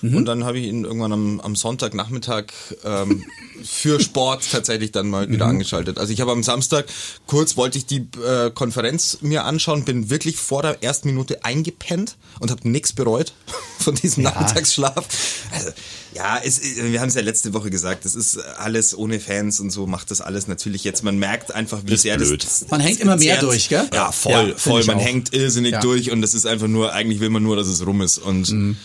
[0.00, 2.44] Und dann habe ich ihn irgendwann am, am Sonntagnachmittag
[2.84, 3.24] ähm,
[3.64, 5.98] für Sport tatsächlich dann mal wieder angeschaltet.
[5.98, 6.86] Also ich habe am Samstag
[7.26, 12.16] kurz wollte ich die äh, Konferenz mir anschauen, bin wirklich vor der ersten Minute eingepennt
[12.38, 13.32] und habe nichts bereut
[13.80, 15.04] von diesem Nachmittagsschlaf.
[15.52, 15.70] Also,
[16.14, 19.70] ja, es, wir haben es ja letzte Woche gesagt, das ist alles ohne Fans und
[19.70, 21.02] so macht das alles natürlich jetzt.
[21.02, 22.44] Man merkt einfach, wie Ist sehr blöd.
[22.44, 23.88] das Man hängt immer mehr durch, gell?
[23.92, 24.84] Ja, voll, Ja, voll.
[24.84, 25.04] Man auch.
[25.04, 25.80] hängt irrsinnig Ja.
[25.80, 28.18] durch und das ist einfach nur, eigentlich will man nur, dass es rum ist.
[28.18, 28.76] Und Mhm.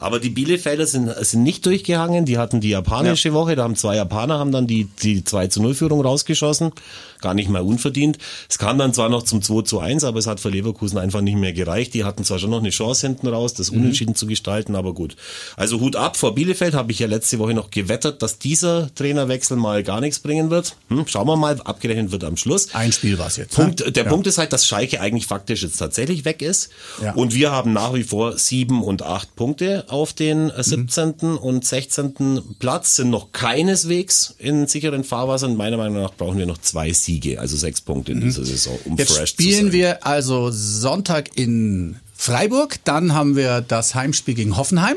[0.00, 2.24] Aber die Bielefelder sind, sind nicht durchgehangen.
[2.24, 3.54] Die hatten die japanische Woche.
[3.54, 6.72] Da haben zwei Japaner haben dann die, die 2 zu 0 Führung rausgeschossen.
[7.20, 8.16] Gar nicht mal unverdient.
[8.48, 11.20] Es kam dann zwar noch zum 2 zu 1, aber es hat für Leverkusen einfach
[11.20, 11.92] nicht mehr gereicht.
[11.92, 13.80] Die hatten zwar schon noch eine Chance hinten raus, das Mhm.
[13.80, 15.16] Unentschieden zu gestalten, aber gut.
[15.56, 19.56] Also Hut ab vor Bielefeld habe ich ja letzte Woche noch gewettert, dass dieser Trainerwechsel
[19.58, 20.76] mal gar nichts bringen wird.
[20.88, 22.74] Hm, schauen wir mal, abgerechnet wird am Schluss.
[22.74, 23.54] Ein Spiel war's jetzt.
[23.54, 23.92] Punkt, ne?
[23.92, 24.08] der Ja.
[24.08, 26.70] Punkt ist halt, dass Schalke eigentlich faktisch jetzt tatsächlich weg ist.
[27.02, 27.12] Ja.
[27.12, 30.50] Und wir haben nach wie vor sieben und acht Punkte auf den Mhm.
[30.56, 31.36] äh, 17.
[31.38, 32.56] und 16.
[32.58, 35.56] Platz, sind noch keineswegs in sicheren Fahrwassern.
[35.56, 38.92] Meiner Meinung nach brauchen wir noch zwei Siege, also sechs Punkte in dieser Saison, um
[38.92, 38.98] Mhm.
[38.98, 39.72] Jetzt fresh zu spielen sein.
[39.72, 44.96] wir also Sonntag in Freiburg, dann haben wir das Heimspiel gegen Hoffenheim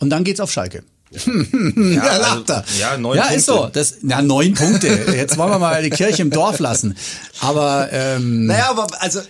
[0.00, 0.82] und dann geht's auf Schalke.
[1.12, 1.22] Ja,
[2.18, 2.56] lacht er.
[2.64, 3.62] also, ja, neun ja ist Punkte.
[3.66, 3.70] so.
[3.72, 4.88] Das, na, neun Punkte.
[5.14, 6.96] Jetzt wollen wir mal die Kirche im Dorf lassen.
[7.40, 9.20] Aber ähm, naja, aber also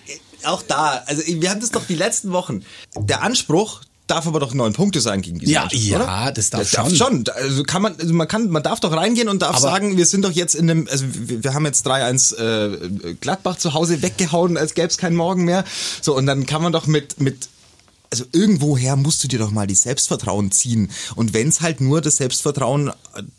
[0.45, 2.63] auch da, also wir haben das doch die letzten Wochen.
[2.99, 6.33] Der Anspruch darf aber doch neun Punkte sein gegen diese Ja, Mannschaft, ja, oder?
[6.33, 6.97] das darf darf schon.
[6.97, 7.25] schon.
[7.35, 10.07] Also kann man, also man kann, man darf doch reingehen und darf Aber- sagen, wir
[10.07, 14.03] sind doch jetzt in dem, also wir, wir haben jetzt 3-1 äh, Gladbach zu Hause
[14.03, 15.65] weggehauen, als gäbe es keinen Morgen mehr.
[16.03, 17.49] So, und dann kann man doch mit, mit
[18.11, 20.91] also irgendwoher musst du dir doch mal die Selbstvertrauen ziehen.
[21.17, 22.93] Und wenn es halt nur das Selbstvertrauen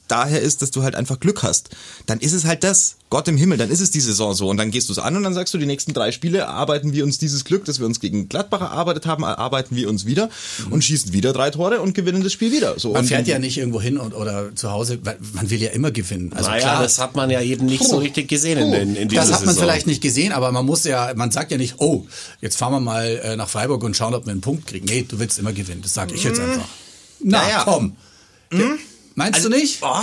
[0.10, 1.70] daher ist, dass du halt einfach Glück hast,
[2.08, 2.96] dann ist es halt das.
[3.12, 4.50] Gott im Himmel, dann ist es die Saison so.
[4.50, 6.92] Und dann gehst du es an und dann sagst du, die nächsten drei Spiele erarbeiten
[6.92, 10.30] wir uns dieses Glück, das wir uns gegen Gladbach erarbeitet haben, erarbeiten wir uns wieder
[10.72, 12.80] und schießen wieder drei Tore und gewinnen das Spiel wieder.
[12.80, 15.62] So, Man und fährt ja nicht irgendwo hin und, oder zu Hause, weil man will
[15.62, 16.34] ja immer gewinnen.
[16.34, 19.08] Also naja, klar, das hat man ja eben nicht so richtig gesehen in, in, in
[19.08, 19.70] dieser das hat man Saison.
[19.70, 22.08] vielleicht nicht gesehen, aber man muss ja, man sagt ja nicht, oh,
[22.42, 24.86] jetzt fahren wir mal äh, nach Freiburg und schauen, ob wir einen Punkt kriegen.
[24.88, 25.82] Nee, du willst immer gewinnen.
[25.84, 26.68] Das sage ich jetzt einfach.
[27.22, 27.62] Na, Naja.
[27.66, 27.96] komm.
[29.16, 29.80] Meinst du nicht?
[29.82, 30.02] Oh,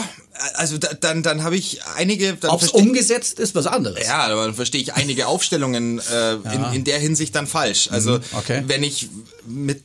[0.54, 2.36] also da, dann, dann habe ich einige.
[2.48, 4.06] Ob es umgesetzt ist, was anderes.
[4.06, 7.88] Ja, aber dann verstehe ich einige Aufstellungen äh, in, in der Hinsicht dann falsch.
[7.90, 8.62] Also okay.
[8.66, 9.08] wenn ich
[9.46, 9.82] mit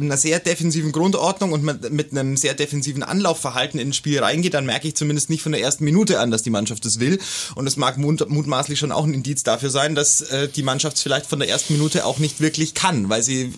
[0.00, 4.88] einer sehr defensiven Grundordnung und mit, einem sehr defensiven Anlaufverhalten ins Spiel reingehe, dann merke
[4.88, 7.18] ich zumindest nicht von der ersten Minute an, dass die Mannschaft das will.
[7.54, 10.96] Und es mag mut, mutmaßlich schon auch ein Indiz dafür sein, dass äh, die Mannschaft
[10.96, 13.52] es vielleicht von der ersten Minute auch nicht wirklich kann, weil sie äh,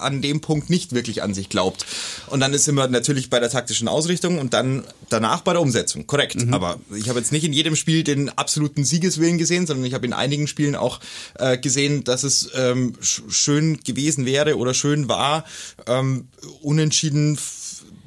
[0.00, 1.86] an dem Punkt nicht wirklich an sich glaubt.
[2.26, 6.06] Und dann ist immer natürlich bei der taktischen Ausrichtung und dann danach bei der Umsetzung.
[6.06, 6.36] Korrekt.
[6.52, 10.06] Aber ich habe jetzt nicht in jedem Spiel den absoluten Siegeswillen gesehen, sondern ich habe
[10.06, 11.00] in einigen Spielen auch
[11.38, 15.44] äh, gesehen, dass es ähm, sch schön gewesen wäre oder schön war,
[15.86, 16.28] ähm,
[16.62, 17.38] unentschieden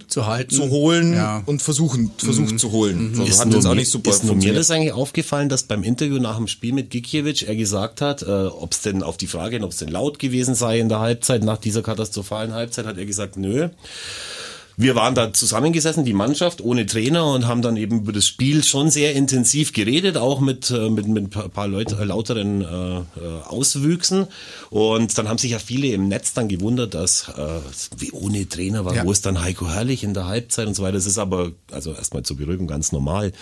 [0.07, 0.53] Zu halten.
[0.53, 1.39] zu holen Ja.
[1.39, 1.45] Mhm.
[1.47, 3.15] und versuchen, versucht zu holen.
[3.15, 4.59] So, Ist hat nur, jetzt auch mir- nicht super ist nur mir funktioniert.
[4.59, 8.25] das eigentlich aufgefallen, dass beim Interview nach dem Spiel mit Gikiewicz er gesagt hat, äh,
[8.25, 10.99] ob es denn auf die Frage, hin, ob es denn laut gewesen sei in der
[10.99, 13.69] Halbzeit, nach dieser katastrophalen Halbzeit, hat er gesagt, nö.
[14.77, 18.63] Wir waren da zusammengesessen, die Mannschaft ohne Trainer und haben dann eben über das Spiel
[18.63, 22.61] schon sehr intensiv geredet, auch mit äh, mit, mit ein paar- paar Leut, äh, lauteren
[22.61, 22.65] äh,
[22.99, 23.03] äh,
[23.47, 24.27] Auswüchsen.
[24.69, 27.59] Und dann haben sich ja viele im Netz dann gewundert, dass äh,
[27.97, 29.05] wie ohne Trainer war, Ja.
[29.05, 30.93] wo ist dann Heiko Herrlich in der Halbzeit und so weiter.
[30.93, 33.33] Das ist aber also erstmal zur Beruhigung ganz normal,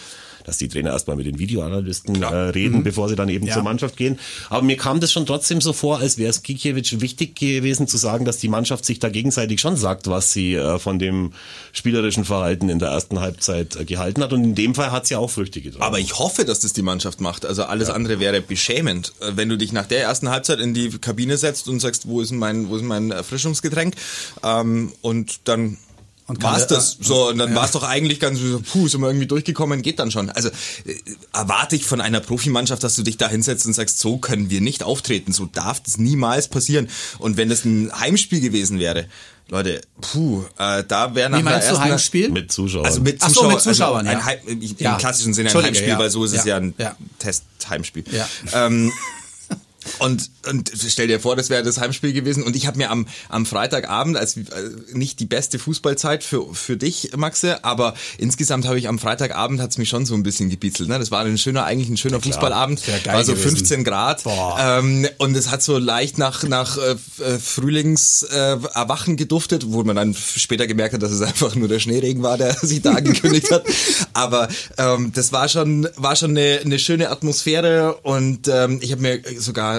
[0.45, 3.53] dass die Trainer erstmal mit den Videoanalysten äh, reden, bevor sie dann eben Ja.
[3.55, 4.19] zur Mannschaft gehen.
[4.49, 7.97] Aber mir kam das schon trotzdem so vor, als wäre es Gikiewicz wichtig gewesen zu
[7.97, 11.33] sagen, dass die Mannschaft sich da gegenseitig schon sagt, was sie äh, von dem
[11.71, 14.33] spielerischen Verhalten in der ersten Halbzeit äh, gehalten hat.
[14.33, 15.83] Und in dem Fall hat sie auch Früchte getragen.
[15.83, 17.45] Aber ich hoffe, dass das die Mannschaft macht.
[17.45, 19.13] Also alles andere wäre beschämend.
[19.19, 22.21] Äh, Wenn du dich nach der ersten Halbzeit in die Kabine setzt und sagst, wo
[22.21, 23.95] ist mein, wo ist mein Erfrischungsgetränk?
[24.43, 25.77] Ähm, und dann
[26.29, 26.97] Und war's das.
[27.01, 30.11] So, und dann war's doch eigentlich ganz so, puh, sind wir irgendwie durchgekommen, geht dann
[30.11, 30.29] schon.
[30.29, 30.95] Also äh,
[31.33, 34.61] erwarte ich von einer Profimannschaft, dass du dich da hinsetzt und sagst, so können wir
[34.61, 35.33] nicht auftreten.
[35.33, 36.87] So darf das niemals passieren.
[37.17, 39.07] Und wenn es ein Heimspiel gewesen wäre,
[39.51, 42.29] Leute, puh, äh, da wäre nach Wie meinst du Heimspiel?
[42.29, 42.85] mit Zuschauern.
[42.85, 44.17] also mit Ach so, Zuschauern, mit Zuschauern, also ja.
[44.19, 44.91] ein Heim, ich- Ja.
[44.93, 45.97] im klassischen Sinne ein Heimspiel, ja.
[45.97, 46.45] weil so ist es Ja.
[46.45, 46.95] ja ein Ja.
[47.17, 48.03] Test-Heimspiel.
[48.11, 48.27] Ja.
[48.53, 48.91] Ähm,
[49.99, 52.43] und, und stell dir vor, das wäre das Heimspiel gewesen.
[52.43, 54.43] Und ich habe mir am, am Freitagabend, als äh,
[54.93, 59.77] nicht die beste Fußballzeit für, für dich, Maxe, aber insgesamt habe ich am Freitagabend hat's
[59.77, 60.89] mich schon so ein bisschen gebitzelt.
[60.89, 60.99] Ne?
[60.99, 62.85] Das war ein schöner, eigentlich ein schöner Fußballabend.
[62.87, 63.57] Wär geil War so gewesen.
[63.57, 64.23] 15 Grad.
[64.59, 66.95] Ähm, und es hat so leicht nach, nach äh,
[67.39, 72.23] Frühlingserwachen äh, geduftet, wo man dann später gemerkt hat, dass es einfach nur der Schneeregen
[72.23, 73.63] war, der sich da angekündigt hat.
[74.13, 74.47] Aber
[74.77, 79.21] ähm, das war schon, war schon eine, eine schöne Atmosphäre und ähm, ich habe mir
[79.37, 79.78] sogar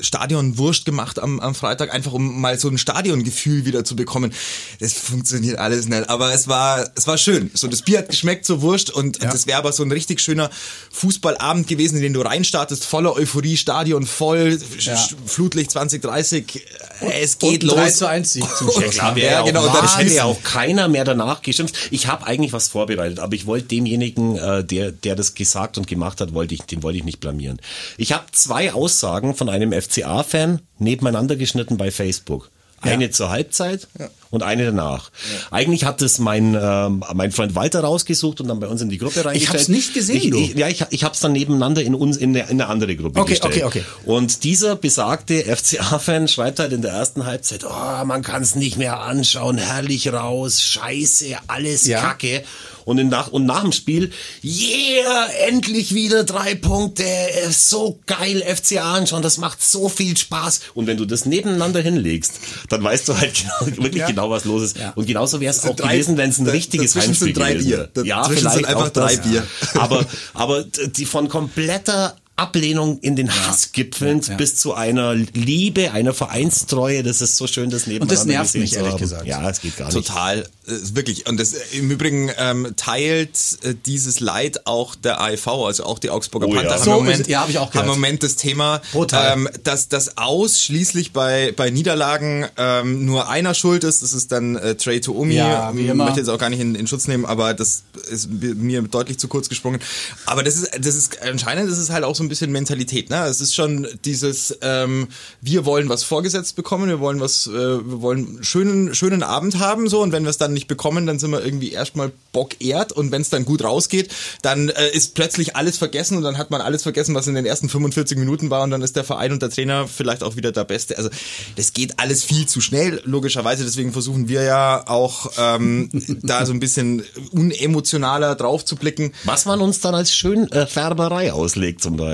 [0.00, 4.32] Stadionwurst gemacht am, am Freitag, einfach um mal so ein Stadiongefühl wieder zu bekommen.
[4.80, 7.50] Das funktioniert alles nicht, aber es war, es war schön.
[7.54, 9.30] So das Bier hat geschmeckt, so Wurst und Ja.
[9.30, 10.50] das wäre aber so ein richtig schöner
[10.92, 14.96] Fußballabend gewesen, in den du reinstartest, voller Euphorie, Stadion voll, Ja.
[15.26, 16.62] Flutlicht 2030,
[17.00, 17.76] äh, es geht und los.
[17.76, 18.94] 3 zu 1 Sieg zum Ja, Schluss.
[18.94, 19.16] klar, ne?
[19.16, 21.74] wäre Ja, ja, genau, genau, dann hätte ja auch keiner mehr danach geschimpft.
[21.90, 25.86] Ich habe eigentlich was vorbereitet, aber ich wollte demjenigen, äh, der, der das gesagt und
[25.86, 27.60] gemacht hat, wollte ich, den wollte ich nicht blamieren.
[27.96, 32.50] Ich habe zwei Aussagen von einem FCA-Fan nebeneinander geschnitten bei Facebook.
[32.80, 33.88] Eine zur Halbzeit
[34.30, 35.10] und eine danach.
[35.50, 38.98] Eigentlich hat es mein, ähm, mein Freund Walter rausgesucht und dann bei uns in die
[38.98, 39.54] Gruppe reingestellt.
[39.60, 42.36] hab's nicht gesehen, Ich, ich, ja, ich, ich habe es dann nebeneinander in uns in
[42.36, 43.54] eine, in eine andere Gruppe Okay, gestellt.
[43.64, 43.84] okay, okay.
[44.04, 48.76] Und dieser besagte FCA-Fan schreibt halt in der ersten Halbzeit, oh, man kann es nicht
[48.76, 52.02] mehr anschauen, herrlich raus, scheiße, alles Ja.
[52.02, 52.44] Kacke.
[52.84, 54.10] Und, in nach, und nach dem Spiel,
[54.42, 60.60] yeah, endlich wieder drei Punkte, äh, so geil FCA anschauen, das macht so viel Spaß.
[60.74, 62.32] Und wenn du das nebeneinander hinlegst,
[62.68, 64.06] dann weißt du halt genau, wirklich Ja.
[64.08, 64.76] genau, was los ist.
[64.78, 64.92] Ja.
[64.96, 67.70] Und genauso wäre es auch drei- gewesen, wenn es ein richtiges sind Heimspiel drei gewesen
[67.70, 67.90] wäre.
[68.06, 69.04] Ja, Dazwischen sind vielleicht einfach auch das.
[69.14, 69.46] drei Bier.
[69.74, 74.34] Aber, aber die von kompletter Ablehnung in den Hass gipfelnd Ja.
[74.36, 77.02] bis zu einer Liebe, einer Vereinstreue.
[77.04, 78.98] Das ist so schön, das nebeneinander das nervt mich, ehrlich haben.
[78.98, 79.26] gesagt.
[79.26, 79.94] Ja, es geht gar nicht.
[79.94, 81.28] Total, wirklich.
[81.28, 86.10] Und das im Übrigen ähm, teilt äh, dieses Leid auch der AEV, also auch die
[86.10, 86.62] Augsburger Oh ja.
[86.62, 86.74] Panther.
[86.74, 87.28] haben So im ist Moment.
[87.28, 87.86] Ja, hab ich auch haben gehört.
[87.86, 93.84] im Moment das Thema, ähm, dass das ausschließlich bei bei Niederlagen ähm, nur einer schuld
[93.84, 94.02] ist.
[94.02, 95.34] Das ist dann äh, Trey Tuomi.
[95.34, 96.06] Ja, wie Ich immer.
[96.06, 99.28] möchte jetzt auch gar nicht in, in Schutz nehmen, aber das ist mir deutlich zu
[99.28, 99.78] kurz gesprungen.
[100.26, 103.10] Aber das ist das ist anscheinend ist es halt auch so ein bisschen Mentalität.
[103.10, 103.24] Ne?
[103.26, 105.08] Es ist schon dieses, ähm,
[105.40, 109.88] wir wollen was vorgesetzt bekommen, wir wollen was, äh, wir wollen schönen, schönen Abend haben
[109.88, 112.92] so und wenn wir es dann nicht bekommen, dann sind wir irgendwie erstmal Bock ehrt
[112.92, 116.50] und wenn es dann gut rausgeht, dann äh, ist plötzlich alles vergessen und dann hat
[116.50, 119.32] man alles vergessen, was in den ersten 45 Minuten war und dann ist der Verein
[119.32, 120.96] und der Trainer vielleicht auch wieder der Beste.
[120.98, 121.10] Also
[121.56, 123.64] das geht alles viel zu schnell, logischerweise.
[123.64, 125.90] Deswegen versuchen wir ja auch ähm,
[126.22, 129.12] da so ein bisschen unemotionaler drauf zu blicken.
[129.24, 132.13] Was man uns dann als schön äh, Färberei auslegt zum Teil.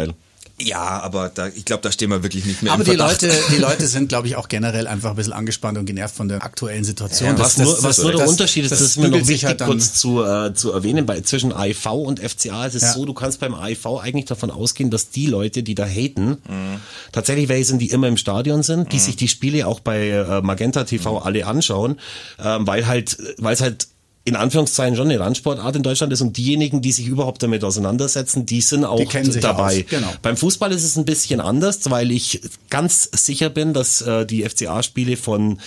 [0.61, 2.97] Ja, aber da, ich glaube, da stehen wir wirklich nicht mehr Aber im die.
[2.97, 6.29] Leute, die Leute sind, glaube ich, auch generell einfach ein bisschen angespannt und genervt von
[6.29, 7.31] der aktuellen Situation.
[7.31, 9.95] Ja, was nur, was nur der Unterschied ist, das, ist mir noch wichtig halt kurz
[9.95, 12.93] zu, äh, zu erwähnen, bei, zwischen AIV und FCA ist es Ja.
[12.93, 16.39] so, du kannst beim AIV eigentlich davon ausgehen, dass die Leute, die da haten,
[17.13, 20.41] tatsächlich welche sind, die immer im Stadion sind, die sich die Spiele auch bei äh,
[20.43, 21.99] Magenta TV alle anschauen,
[22.43, 23.89] ähm, weil halt, weil es halt
[24.31, 28.47] in Anführungszeichen schon eine Randsportart in Deutschland ist und diejenigen, die sich überhaupt damit auseinandersetzen,
[28.47, 29.07] die sind auch Die
[29.41, 29.85] dabei.
[29.89, 30.07] genau.
[30.23, 32.41] Beim Fußball ist es ein bisschen anders, weil ich
[32.71, 35.59] ganz sicher bin, dass äh, die FCA-Spiele von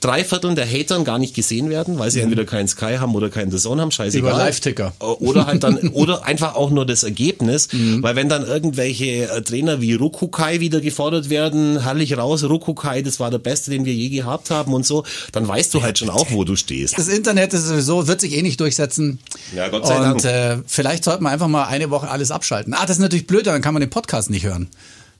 [0.00, 3.30] drei Vierteln der Hatern gar nicht gesehen werden, weil sie entweder keinen Sky haben oder
[3.30, 4.30] keinen The Zone haben, scheißegal.
[4.30, 4.36] Mhm.
[4.36, 4.92] Über Live-Ticker.
[5.00, 8.02] Oder halt dann, oder einfach auch nur das Ergebnis, Mhm.
[8.02, 13.18] weil wenn dann irgendwelche äh, Trainer wie Rukukai wieder gefordert werden, herrlich raus, Rukukai, das
[13.20, 16.10] war der Beste, den wir je gehabt haben und so, dann weißt du halt schon
[16.10, 16.96] auch, wo du stehst.
[16.98, 19.18] Das Internet ist sowieso, wird sich eh nicht durchsetzen.
[19.54, 20.60] Ja, Gott sei Und Dank.
[20.60, 22.74] äh, vielleicht sollten wir einfach mal eine Woche alles abschalten.
[22.74, 24.68] Ah, das ist natürlich blöd, dann kann man den Podcast nicht hören,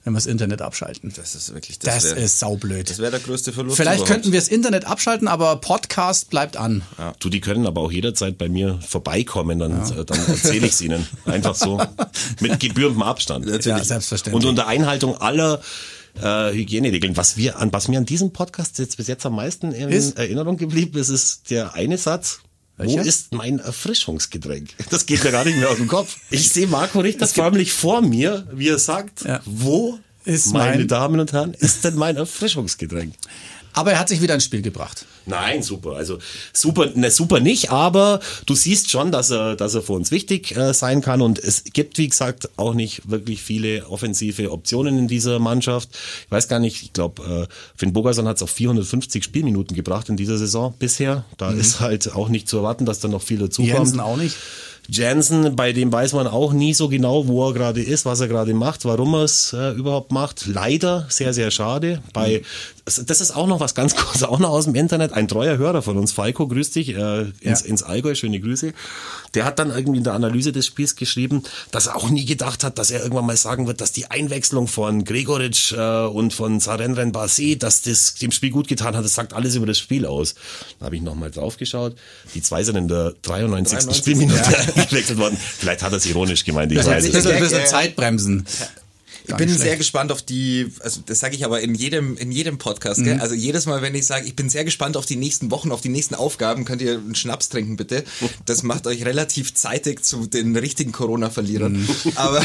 [0.09, 1.13] wenn wir das Internet abschalten.
[1.15, 2.89] Das ist wirklich, Das, wär- ist saublöd.
[2.91, 3.77] Das wäre der größte Verlust.
[3.77, 4.11] Vielleicht überhaupt.
[4.13, 6.83] könnten wir das Internet abschalten, aber Podcast bleibt an.
[7.21, 10.81] Du, die können aber auch jederzeit bei mir vorbeikommen, dann, äh, dann erzähle ich es
[10.81, 11.07] ihnen.
[11.27, 11.81] Einfach so.
[12.41, 13.47] Mit gebührendem Abstand.
[13.47, 14.35] Ja, selbstverständlich.
[14.43, 15.61] Und unter Einhaltung aller
[16.23, 17.17] äh, Hygieneregeln.
[17.17, 20.17] Was wir an, was mir an diesem Podcast jetzt bis jetzt am meisten in Ist?
[20.19, 22.41] Erinnerung geblieben ist, ist der eine Satz.
[22.79, 23.03] Wo Welcher?
[23.05, 24.71] ist mein Erfrischungsgetränk?
[24.91, 26.17] Das geht mir gar nicht mehr aus dem Kopf.
[26.31, 29.41] Ich sehe Marco Richter förmlich vor mir, wie er sagt, Ja.
[29.45, 33.15] wo, Ist meine mein- Damen und Herren, ist denn mein Erfrischungsgetränk?
[33.75, 35.05] Aber er hat sich wieder ins Spiel gebracht.
[35.29, 35.93] Nein, super.
[35.93, 36.19] Also
[36.53, 40.57] super, ne, super nicht, aber du siehst schon, dass er, dass er für uns wichtig
[40.57, 41.23] äh, sein kann.
[41.23, 45.91] Und es gibt, wie gesagt, auch nicht wirklich viele offensive Optionen in dieser Mannschaft.
[46.25, 50.09] Ich weiß gar nicht, ich glaube, äh, Finn Bogerson hat es auf 450 Spielminuten gebracht
[50.09, 51.25] in dieser Saison bisher.
[51.37, 53.75] Da ist halt auch nicht zu erwarten, dass da noch viel dazukommt.
[53.75, 54.37] Jensen auch nicht.
[54.91, 58.29] Jensen, bei dem weiß man auch nie so genau, wo er gerade ist, was er
[58.29, 60.47] gerade macht, warum er es äh, überhaupt macht.
[60.47, 62.03] Leider sehr, sehr schade.
[62.15, 62.43] Bei
[62.87, 65.13] das ist auch noch was ganz kurz, auch noch aus dem Internet.
[65.13, 67.67] Ein treuer Hörer von uns, Falco, grüß dich, äh, ins, Ja.
[67.67, 68.73] ins Allgäu, schöne Grüße.
[69.35, 72.65] Der hat dann irgendwie in der Analyse des Spiels geschrieben, dass er auch nie gedacht
[72.65, 76.61] hat, dass er irgendwann mal sagen wird, dass die Einwechslung von Gregoritsch äh, und von
[76.61, 79.05] Sarenren Basé, dass das dem Spiel gut getan hat.
[79.05, 80.35] Das sagt alles über das Spiel aus.
[80.79, 81.95] Da habe ich nochmal drauf geschaut.
[82.35, 83.81] Die zwei sind in der 93.
[83.81, 83.97] 93.
[83.97, 84.39] Spielminute
[84.79, 85.37] eingewechselt worden.
[85.59, 87.37] Vielleicht hat er es ironisch gemeint, ich Ein weiß es bisschen, nicht.
[87.37, 88.47] ein bisschen Zeitbremsen.
[89.29, 92.59] Ich bin sehr gespannt auf die, also das sage ich aber in jedem, in jedem
[92.59, 93.21] Podcast, gell?
[93.21, 95.81] also jedes Mal, wenn ich sage, ich bin sehr gespannt auf die nächsten Wochen, auf
[95.81, 98.05] die nächsten Aufgaben, könnt ihr einen Schnaps trinken bitte.
[98.47, 101.87] Das macht euch relativ zeitig zu den richtigen Corona-Verlierern.
[102.15, 102.41] Aber,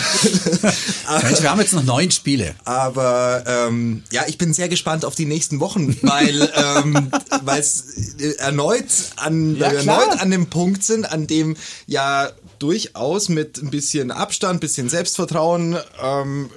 [1.23, 2.55] Mensch, wir haben jetzt noch neun Spiele.
[2.65, 7.11] aber ähm, ja, ich bin sehr gespannt auf die nächsten Wochen, weil ähm,
[7.43, 11.55] weil es erneut an Ja, erneut an dem Punkt sind, an dem
[11.87, 12.31] ja
[12.63, 16.49] durchaus mit ein bisschen Abstand, bisschen Selbstvertrauen ähm,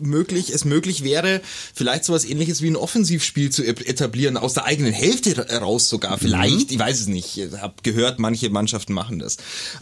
[0.00, 1.40] möglich, es möglich wäre,
[1.74, 6.72] vielleicht sowas ähnliches wie ein Offensivspiel zu etablieren, aus der eigenen Hälfte heraus sogar, vielleicht,
[6.72, 9.36] ich weiß es nicht, ich habe gehört, manche Mannschaften machen das.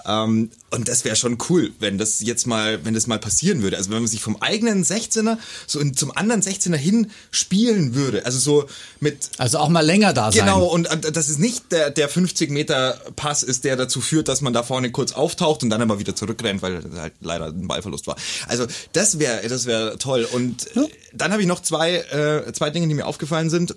[0.06, 3.76] Ähm, und das wäre schon cool, wenn das jetzt mal, wenn das mal passieren würde.
[3.76, 8.24] Also wenn man sich vom eigenen 16er so in, zum anderen 16er hin spielen würde.
[8.24, 10.46] Also so mit Also auch mal länger da sein.
[10.46, 14.28] Genau, und äh, dass es nicht der, der 50 Meter Pass ist, der dazu führt,
[14.28, 17.68] dass man da vorne kurz auftaucht und dann aber wieder zurückrennt, weil halt leider ein
[17.68, 18.16] Ballverlust war.
[18.48, 20.26] Also das wäre das wäre toll.
[20.32, 23.74] Und äh, dann habe ich noch zwei, äh, zwei Dinge, die mir aufgefallen sind.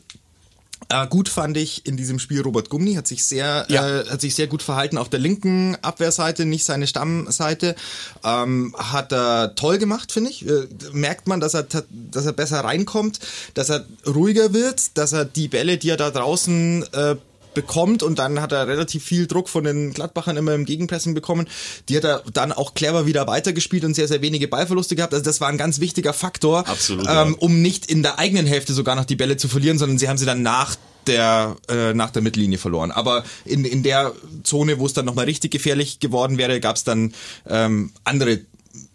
[0.89, 4.01] Äh, gut fand ich in diesem Spiel Robert Gumni, hat sich sehr, Ja.
[4.01, 7.75] äh, hat sich sehr gut verhalten auf der linken Abwehrseite, nicht seine Stammseite.
[8.23, 10.45] Ähm, hat er toll gemacht, finde ich.
[10.47, 13.19] Äh, merkt man, dass er, dass er besser reinkommt,
[13.55, 17.15] dass er ruhiger wird, dass er die Bälle, die er da draußen äh,
[17.55, 21.47] bekommt und dann hat er relativ viel Druck von den Gladbachern immer im Gegenpressing bekommen.
[21.89, 25.13] Die hat er dann auch clever wieder weitergespielt und sehr, sehr wenige Ballverluste gehabt.
[25.13, 27.23] Also das war ein ganz wichtiger Faktor, Absolut, ja.
[27.23, 30.07] ähm, um nicht in der eigenen Hälfte sogar noch die Bälle zu verlieren, sondern sie
[30.07, 30.75] haben sie dann nach
[31.07, 32.91] der äh, nach der Mittellinie verloren.
[32.91, 34.13] Aber in, in der
[34.43, 37.13] Zone, wo es dann nochmal richtig gefährlich geworden wäre, gab es dann
[37.47, 38.39] ähm, andere,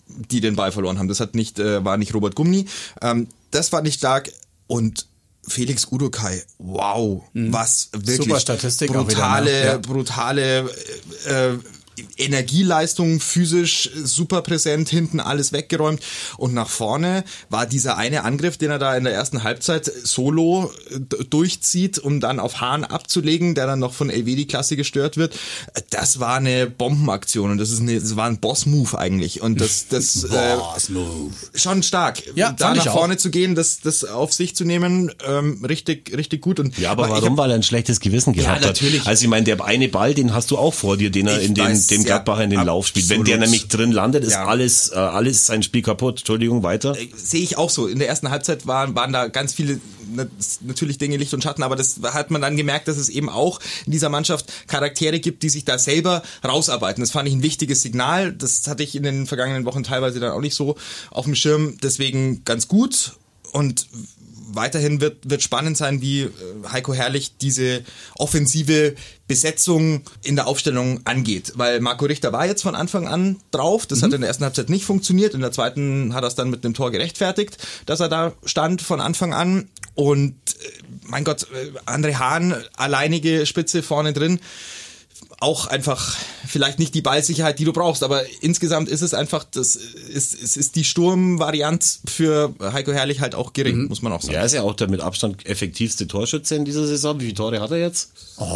[0.08, 1.08] die den Ball verloren haben.
[1.08, 2.66] Das hat nicht, äh, war nicht Robert Gumni.
[3.00, 4.30] Ähm, das war nicht stark
[4.66, 5.06] und
[5.50, 9.64] Felix Udokai, wow, was wirklich Super Statistik auch wieder, brutale, ne?
[9.64, 9.78] Ja.
[9.78, 10.70] brutale
[11.26, 11.58] äh,
[12.16, 16.00] Energieleistung physisch super präsent, hinten alles weggeräumt
[16.36, 20.70] und nach vorne war dieser eine Angriff, den er da in der ersten Halbzeit solo
[20.90, 25.34] äh, durchzieht, um dann auf Hahn abzulegen, der dann noch von Elvedi-Klasse gestört wird.
[25.90, 29.88] Das war eine Bombenaktion und das ist eine, das war ein Boss-Move eigentlich und das,
[29.88, 30.56] das äh,
[31.54, 32.22] schon stark.
[32.34, 32.92] Ja, da nach auch.
[32.92, 36.92] vorne zu gehen, das, das auf sich zu nehmen, ähm, richtig, richtig gut und Ja,
[36.92, 37.30] aber warum?
[37.32, 39.00] hab- Weil er ein schlechtes Gewissen gehabt natürlich.
[39.00, 39.08] hat.
[39.08, 41.46] Also ich meine, der eine Ball, den hast du auch vor dir, den er Ich
[41.48, 43.08] in den, dem Gladbacher in den Lauf spielt.
[43.08, 44.46] Wenn der nämlich drin landet, ist Ja.
[44.46, 46.18] alles, äh, alles sein Spiel kaputt.
[46.20, 46.96] Entschuldigung, weiter.
[47.14, 47.86] sehe ich auch so.
[47.86, 49.80] In der ersten Halbzeit waren, waren da ganz viele
[50.12, 50.26] na-
[50.62, 53.60] natürlich Dinge Licht und Schatten, aber das hat man dann gemerkt, dass es eben auch
[53.86, 57.00] in dieser Mannschaft Charaktere gibt, die sich da selber rausarbeiten.
[57.00, 58.32] Das fand ich ein wichtiges Signal.
[58.32, 60.76] Das hatte ich in den vergangenen Wochen teilweise dann auch nicht so
[61.10, 61.76] auf dem Schirm.
[61.82, 63.12] Deswegen ganz gut
[63.52, 63.86] und
[64.54, 66.30] weiterhin wird, wird spannend sein, wie äh,
[66.70, 67.82] Heiko Herrlich diese
[68.16, 68.94] offensive
[69.26, 71.52] Besetzung in der Aufstellung angeht.
[71.54, 73.86] Weil Marco Richter war jetzt von Anfang an drauf.
[73.86, 75.34] Das hat in der ersten Halbzeit nicht funktioniert.
[75.34, 78.82] In der zweiten hat er es dann mit einem Tor gerechtfertigt, dass er da stand
[78.82, 79.68] von Anfang an.
[79.94, 80.68] Und äh,
[81.04, 84.40] mein Gott, äh, André Hahn, alleinige Spitze vorne drin
[85.40, 89.74] auch einfach vielleicht nicht die Ballsicherheit, die du brauchst, aber insgesamt ist es einfach, das
[89.74, 94.34] ist, es ist die Sturmvarianz für Heiko Herrlich halt auch gering, muss man auch sagen.
[94.34, 97.18] Ja, ist ja auch der mit Abstand effektivste Torschütze in dieser Saison.
[97.20, 98.10] Wie viele Tore hat er jetzt?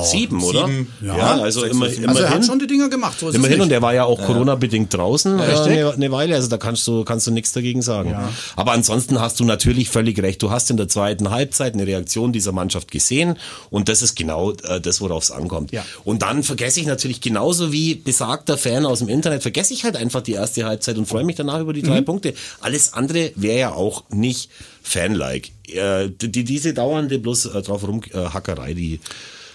[0.05, 0.67] sieben, oder?
[0.67, 0.93] sieben.
[1.03, 2.09] Ja, also Sechs immer, immerhin.
[2.09, 3.19] Also er hat schon die Dinger gemacht.
[3.19, 5.73] So ist Immerhin, und der war ja auch Corona-bedingt draußen äh, Richtig.
[5.73, 8.17] eine, eine Weile, also da kannst du, kannst du nichts dagegen sagen.
[8.57, 10.43] Aber ansonsten hast du natürlich völlig recht.
[10.43, 13.39] Du hast in der zweiten Halbzeit eine Reaktion dieser Mannschaft gesehen
[13.71, 15.73] und das ist genau äh, das, worauf es ankommt.
[15.73, 15.85] Ja.
[16.05, 16.43] Und dann
[16.75, 20.33] vergesse ich natürlich genauso wie besagter Fan aus dem Internet, vergesse ich halt einfach die
[20.33, 22.05] erste Halbzeit und freue mich danach über die drei Mhm.
[22.05, 22.35] Punkte.
[22.61, 24.51] Alles andere wäre ja auch nicht
[24.83, 25.51] Fan-like.
[25.69, 29.01] Äh, die, diese dauernde bloß äh, drauf rumhackerei, die, die,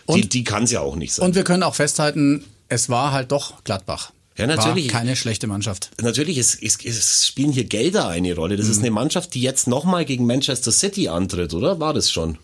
[0.06, 1.26] Und- die kann es ja auch nicht sein.
[1.28, 4.12] Und wir können auch festhalten, es war halt doch Gladbach.
[4.38, 4.86] Ja, natürlich.
[4.94, 5.92] War keine schlechte Mannschaft.
[6.02, 8.56] natürlich, es, es, es spielen hier Gelder eine Rolle.
[8.56, 8.72] Das Mhm.
[8.72, 11.82] ist eine Mannschaft, die jetzt nochmal gegen Manchester City antritt, oder?
[11.82, 12.38] War das schon?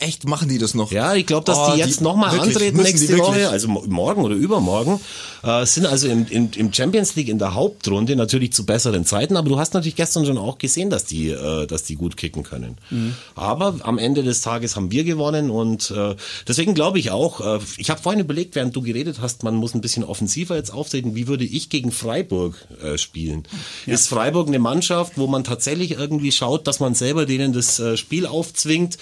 [0.00, 0.90] Echt, machen die das noch?
[0.90, 3.18] Ja, ich glaube, dass Oh, die jetzt nochmal antreten nächste?
[3.18, 4.98] Woche, also mo- morgen oder übermorgen,
[5.42, 9.36] äh, sind also im, im, im Champions League in der Hauptrunde natürlich zu besseren Zeiten,
[9.36, 12.42] aber du hast natürlich gestern schon auch gesehen, dass die, äh, dass die gut kicken
[12.42, 12.78] können.
[12.88, 13.14] Mhm.
[13.34, 16.16] Aber am Ende des Tages haben wir gewonnen und äh,
[16.48, 19.74] deswegen glaube ich auch, äh, ich habe vorhin überlegt, während du geredet hast, man muss
[19.74, 23.42] ein bisschen offensiver jetzt auftreten, wie würde ich gegen Freiburg äh, spielen?
[23.84, 27.98] Ist Freiburg eine Mannschaft, wo man tatsächlich irgendwie schaut, dass man selber denen das äh,
[27.98, 28.96] Spiel aufzwingt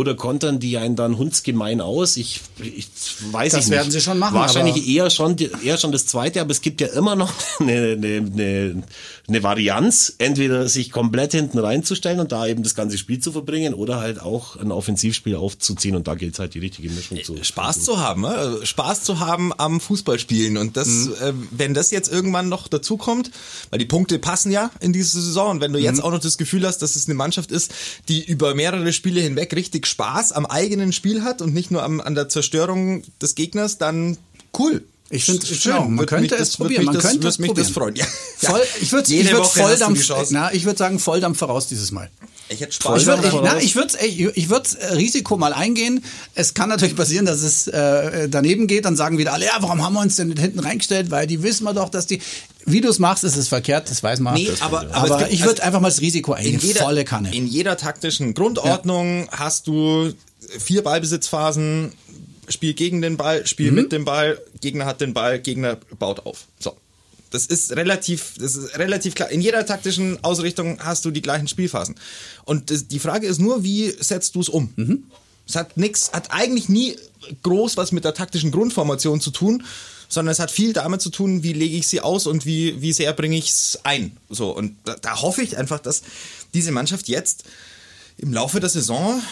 [0.00, 2.16] oder kontern die einen dann hundsgemein aus?
[2.16, 2.88] Ich, ich
[3.30, 3.76] weiß Das ich nicht.
[3.78, 6.88] werden sie schon machen, Wahrscheinlich eher schon, eher schon das zweite, aber es gibt ja
[6.88, 8.82] immer noch eine, eine, eine,
[9.28, 13.74] eine Varianz, entweder sich komplett hinten reinzustellen und da eben das ganze Spiel zu verbringen
[13.74, 17.36] oder halt auch ein Offensivspiel aufzuziehen und da gilt halt die richtige Mischung zu.
[17.42, 18.28] Spaß zu haben, ne?
[18.28, 21.12] Also Spaß zu haben am Fußballspielen und das, Mhm.
[21.20, 23.30] äh, wenn das jetzt irgendwann noch dazu kommt,
[23.70, 25.84] weil die Punkte passen ja in diese Saison und wenn du Mhm.
[25.84, 27.72] jetzt auch noch das Gefühl hast, dass es eine Mannschaft ist,
[28.08, 32.00] die über mehrere Spiele hinweg richtig Spaß am eigenen Spiel hat und nicht nur am,
[32.00, 34.16] an der Zerstörung des Gegners, dann
[34.58, 34.84] cool.
[35.12, 35.58] Ich finde, Schön.
[35.72, 36.84] genau, man könnte mich es das- wird probieren.
[36.84, 37.66] Man das, könnte es mich probieren.
[37.66, 37.96] das freuen.
[37.96, 38.06] Ja.
[38.38, 40.32] Voll, ich würde Jede ich würd Volldampf, Chance.
[40.32, 42.08] na, ich würde sagen Volldampf voraus dieses Mal.
[42.48, 43.00] Ich hätte Spaß.
[43.02, 46.04] Ich würde ich, na, ich würd's, ich, ich würd's äh, Risiko mal eingehen.
[46.34, 48.84] Es kann natürlich passieren, dass es äh, daneben geht.
[48.84, 51.10] Dann sagen wieder alle, ja, warum haben wir uns denn hinten reingestellt?
[51.10, 52.20] Weil die wissen wir doch, dass die.
[52.66, 54.34] Wie du es machst, ist es verkehrt, das weiß man.
[54.34, 56.54] Nee, aber- aber aber, es gibt- ich würde also einfach mal das Risiko eingehen.
[56.54, 57.34] in jeder, Volle Kanne.
[57.34, 60.12] In jeder taktischen Grundordnung hast du
[60.58, 61.92] vier Ballbesitzphasen.
[62.48, 66.46] Spiel gegen den Ball, Spiel mit dem Ball, Gegner hat den Ball, Gegner baut auf.
[66.58, 66.76] So.
[67.30, 69.30] Das ist relativ, das ist relativ klar.
[69.30, 71.94] In jeder taktischen Ausrichtung hast du die gleichen Spielphasen.
[72.44, 74.72] Und das, die Frage ist nur, wie setzt du es um?
[75.46, 76.96] Es hat nix, hat eigentlich nie
[77.42, 79.64] groß was mit der taktischen Grundformation zu tun,
[80.08, 82.92] sondern es hat viel damit zu tun, wie lege ich sie aus und wie, wie
[82.92, 84.16] sehr bringe ich es ein.
[84.28, 86.02] So, und da, da hoffe ich einfach, dass
[86.52, 87.44] diese Mannschaft jetzt
[88.18, 89.22] im Laufe der Saison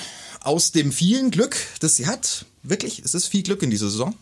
[0.41, 4.15] aus dem vielen Glück, das sie hat, wirklich, es ist viel Glück in dieser Saison,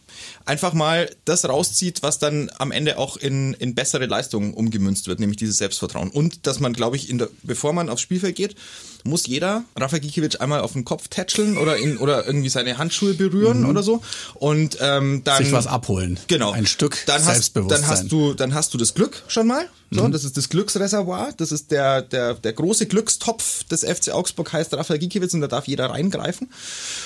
[0.44, 5.20] einfach mal das rauszieht, was dann am Ende auch in, in bessere Leistungen umgemünzt wird,
[5.20, 6.11] nämlich dieses Selbstvertrauen.
[6.11, 8.57] Und dass man, glaube ich, der, bevor man aufs Spielfeld geht,
[9.05, 13.14] muss jeder Rafa Gikiewicz einmal auf den Kopf tätscheln oder, in, oder irgendwie seine Handschuhe
[13.14, 14.02] berühren oder so.
[14.35, 16.18] Und ähm, dann Sich was abholen.
[16.26, 16.50] Genau.
[16.50, 17.83] Ein Stück dann hast, Selbstbewusstsein.
[17.83, 19.68] Dann hast du, dann hast du das Glück schon mal.
[19.90, 21.33] So, das ist das Glücksreservoir.
[21.37, 25.46] Das ist der, der, der große Glückstopf des FC Augsburg heißt Rafael Gikiewicz und da
[25.46, 26.50] darf jeder reingreifen.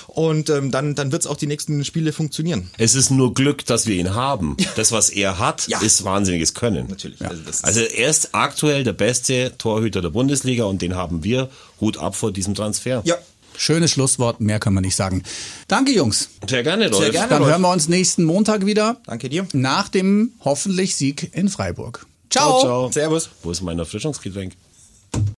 [0.07, 2.71] Und ähm, dann, dann wird es auch die nächsten Spiele funktionieren.
[2.79, 4.57] Es ist ist nur Glück, dass wir ihn haben.
[4.77, 5.81] Das, was er hat, ja.
[5.81, 6.87] ist wahnsinniges Können.
[6.89, 7.21] Natürlich.
[7.21, 7.29] Ja.
[7.29, 11.49] Also, also, er ist aktuell der beste Torhüter der Bundesliga und den haben wir.
[11.81, 13.03] Hut ab vor diesem Transfer.
[13.05, 13.17] Ja.
[13.57, 15.23] Schönes Schlusswort, mehr kann man nicht sagen.
[15.69, 16.31] Danke, Jungs.
[16.49, 16.97] Sehr gerne, Leute.
[16.97, 17.53] Sehr gerne, Dann Leute.
[17.53, 18.97] hören wir uns nächsten Montag wieder.
[19.07, 19.47] Danke dir.
[19.53, 22.07] Nach dem hoffentlich Sieg in Freiburg.
[22.31, 22.61] Ciao.
[22.61, 22.93] Ciao, ciao.
[22.93, 23.29] Servus.
[23.43, 24.55] Wo ist mein Erfrischungsgetränk?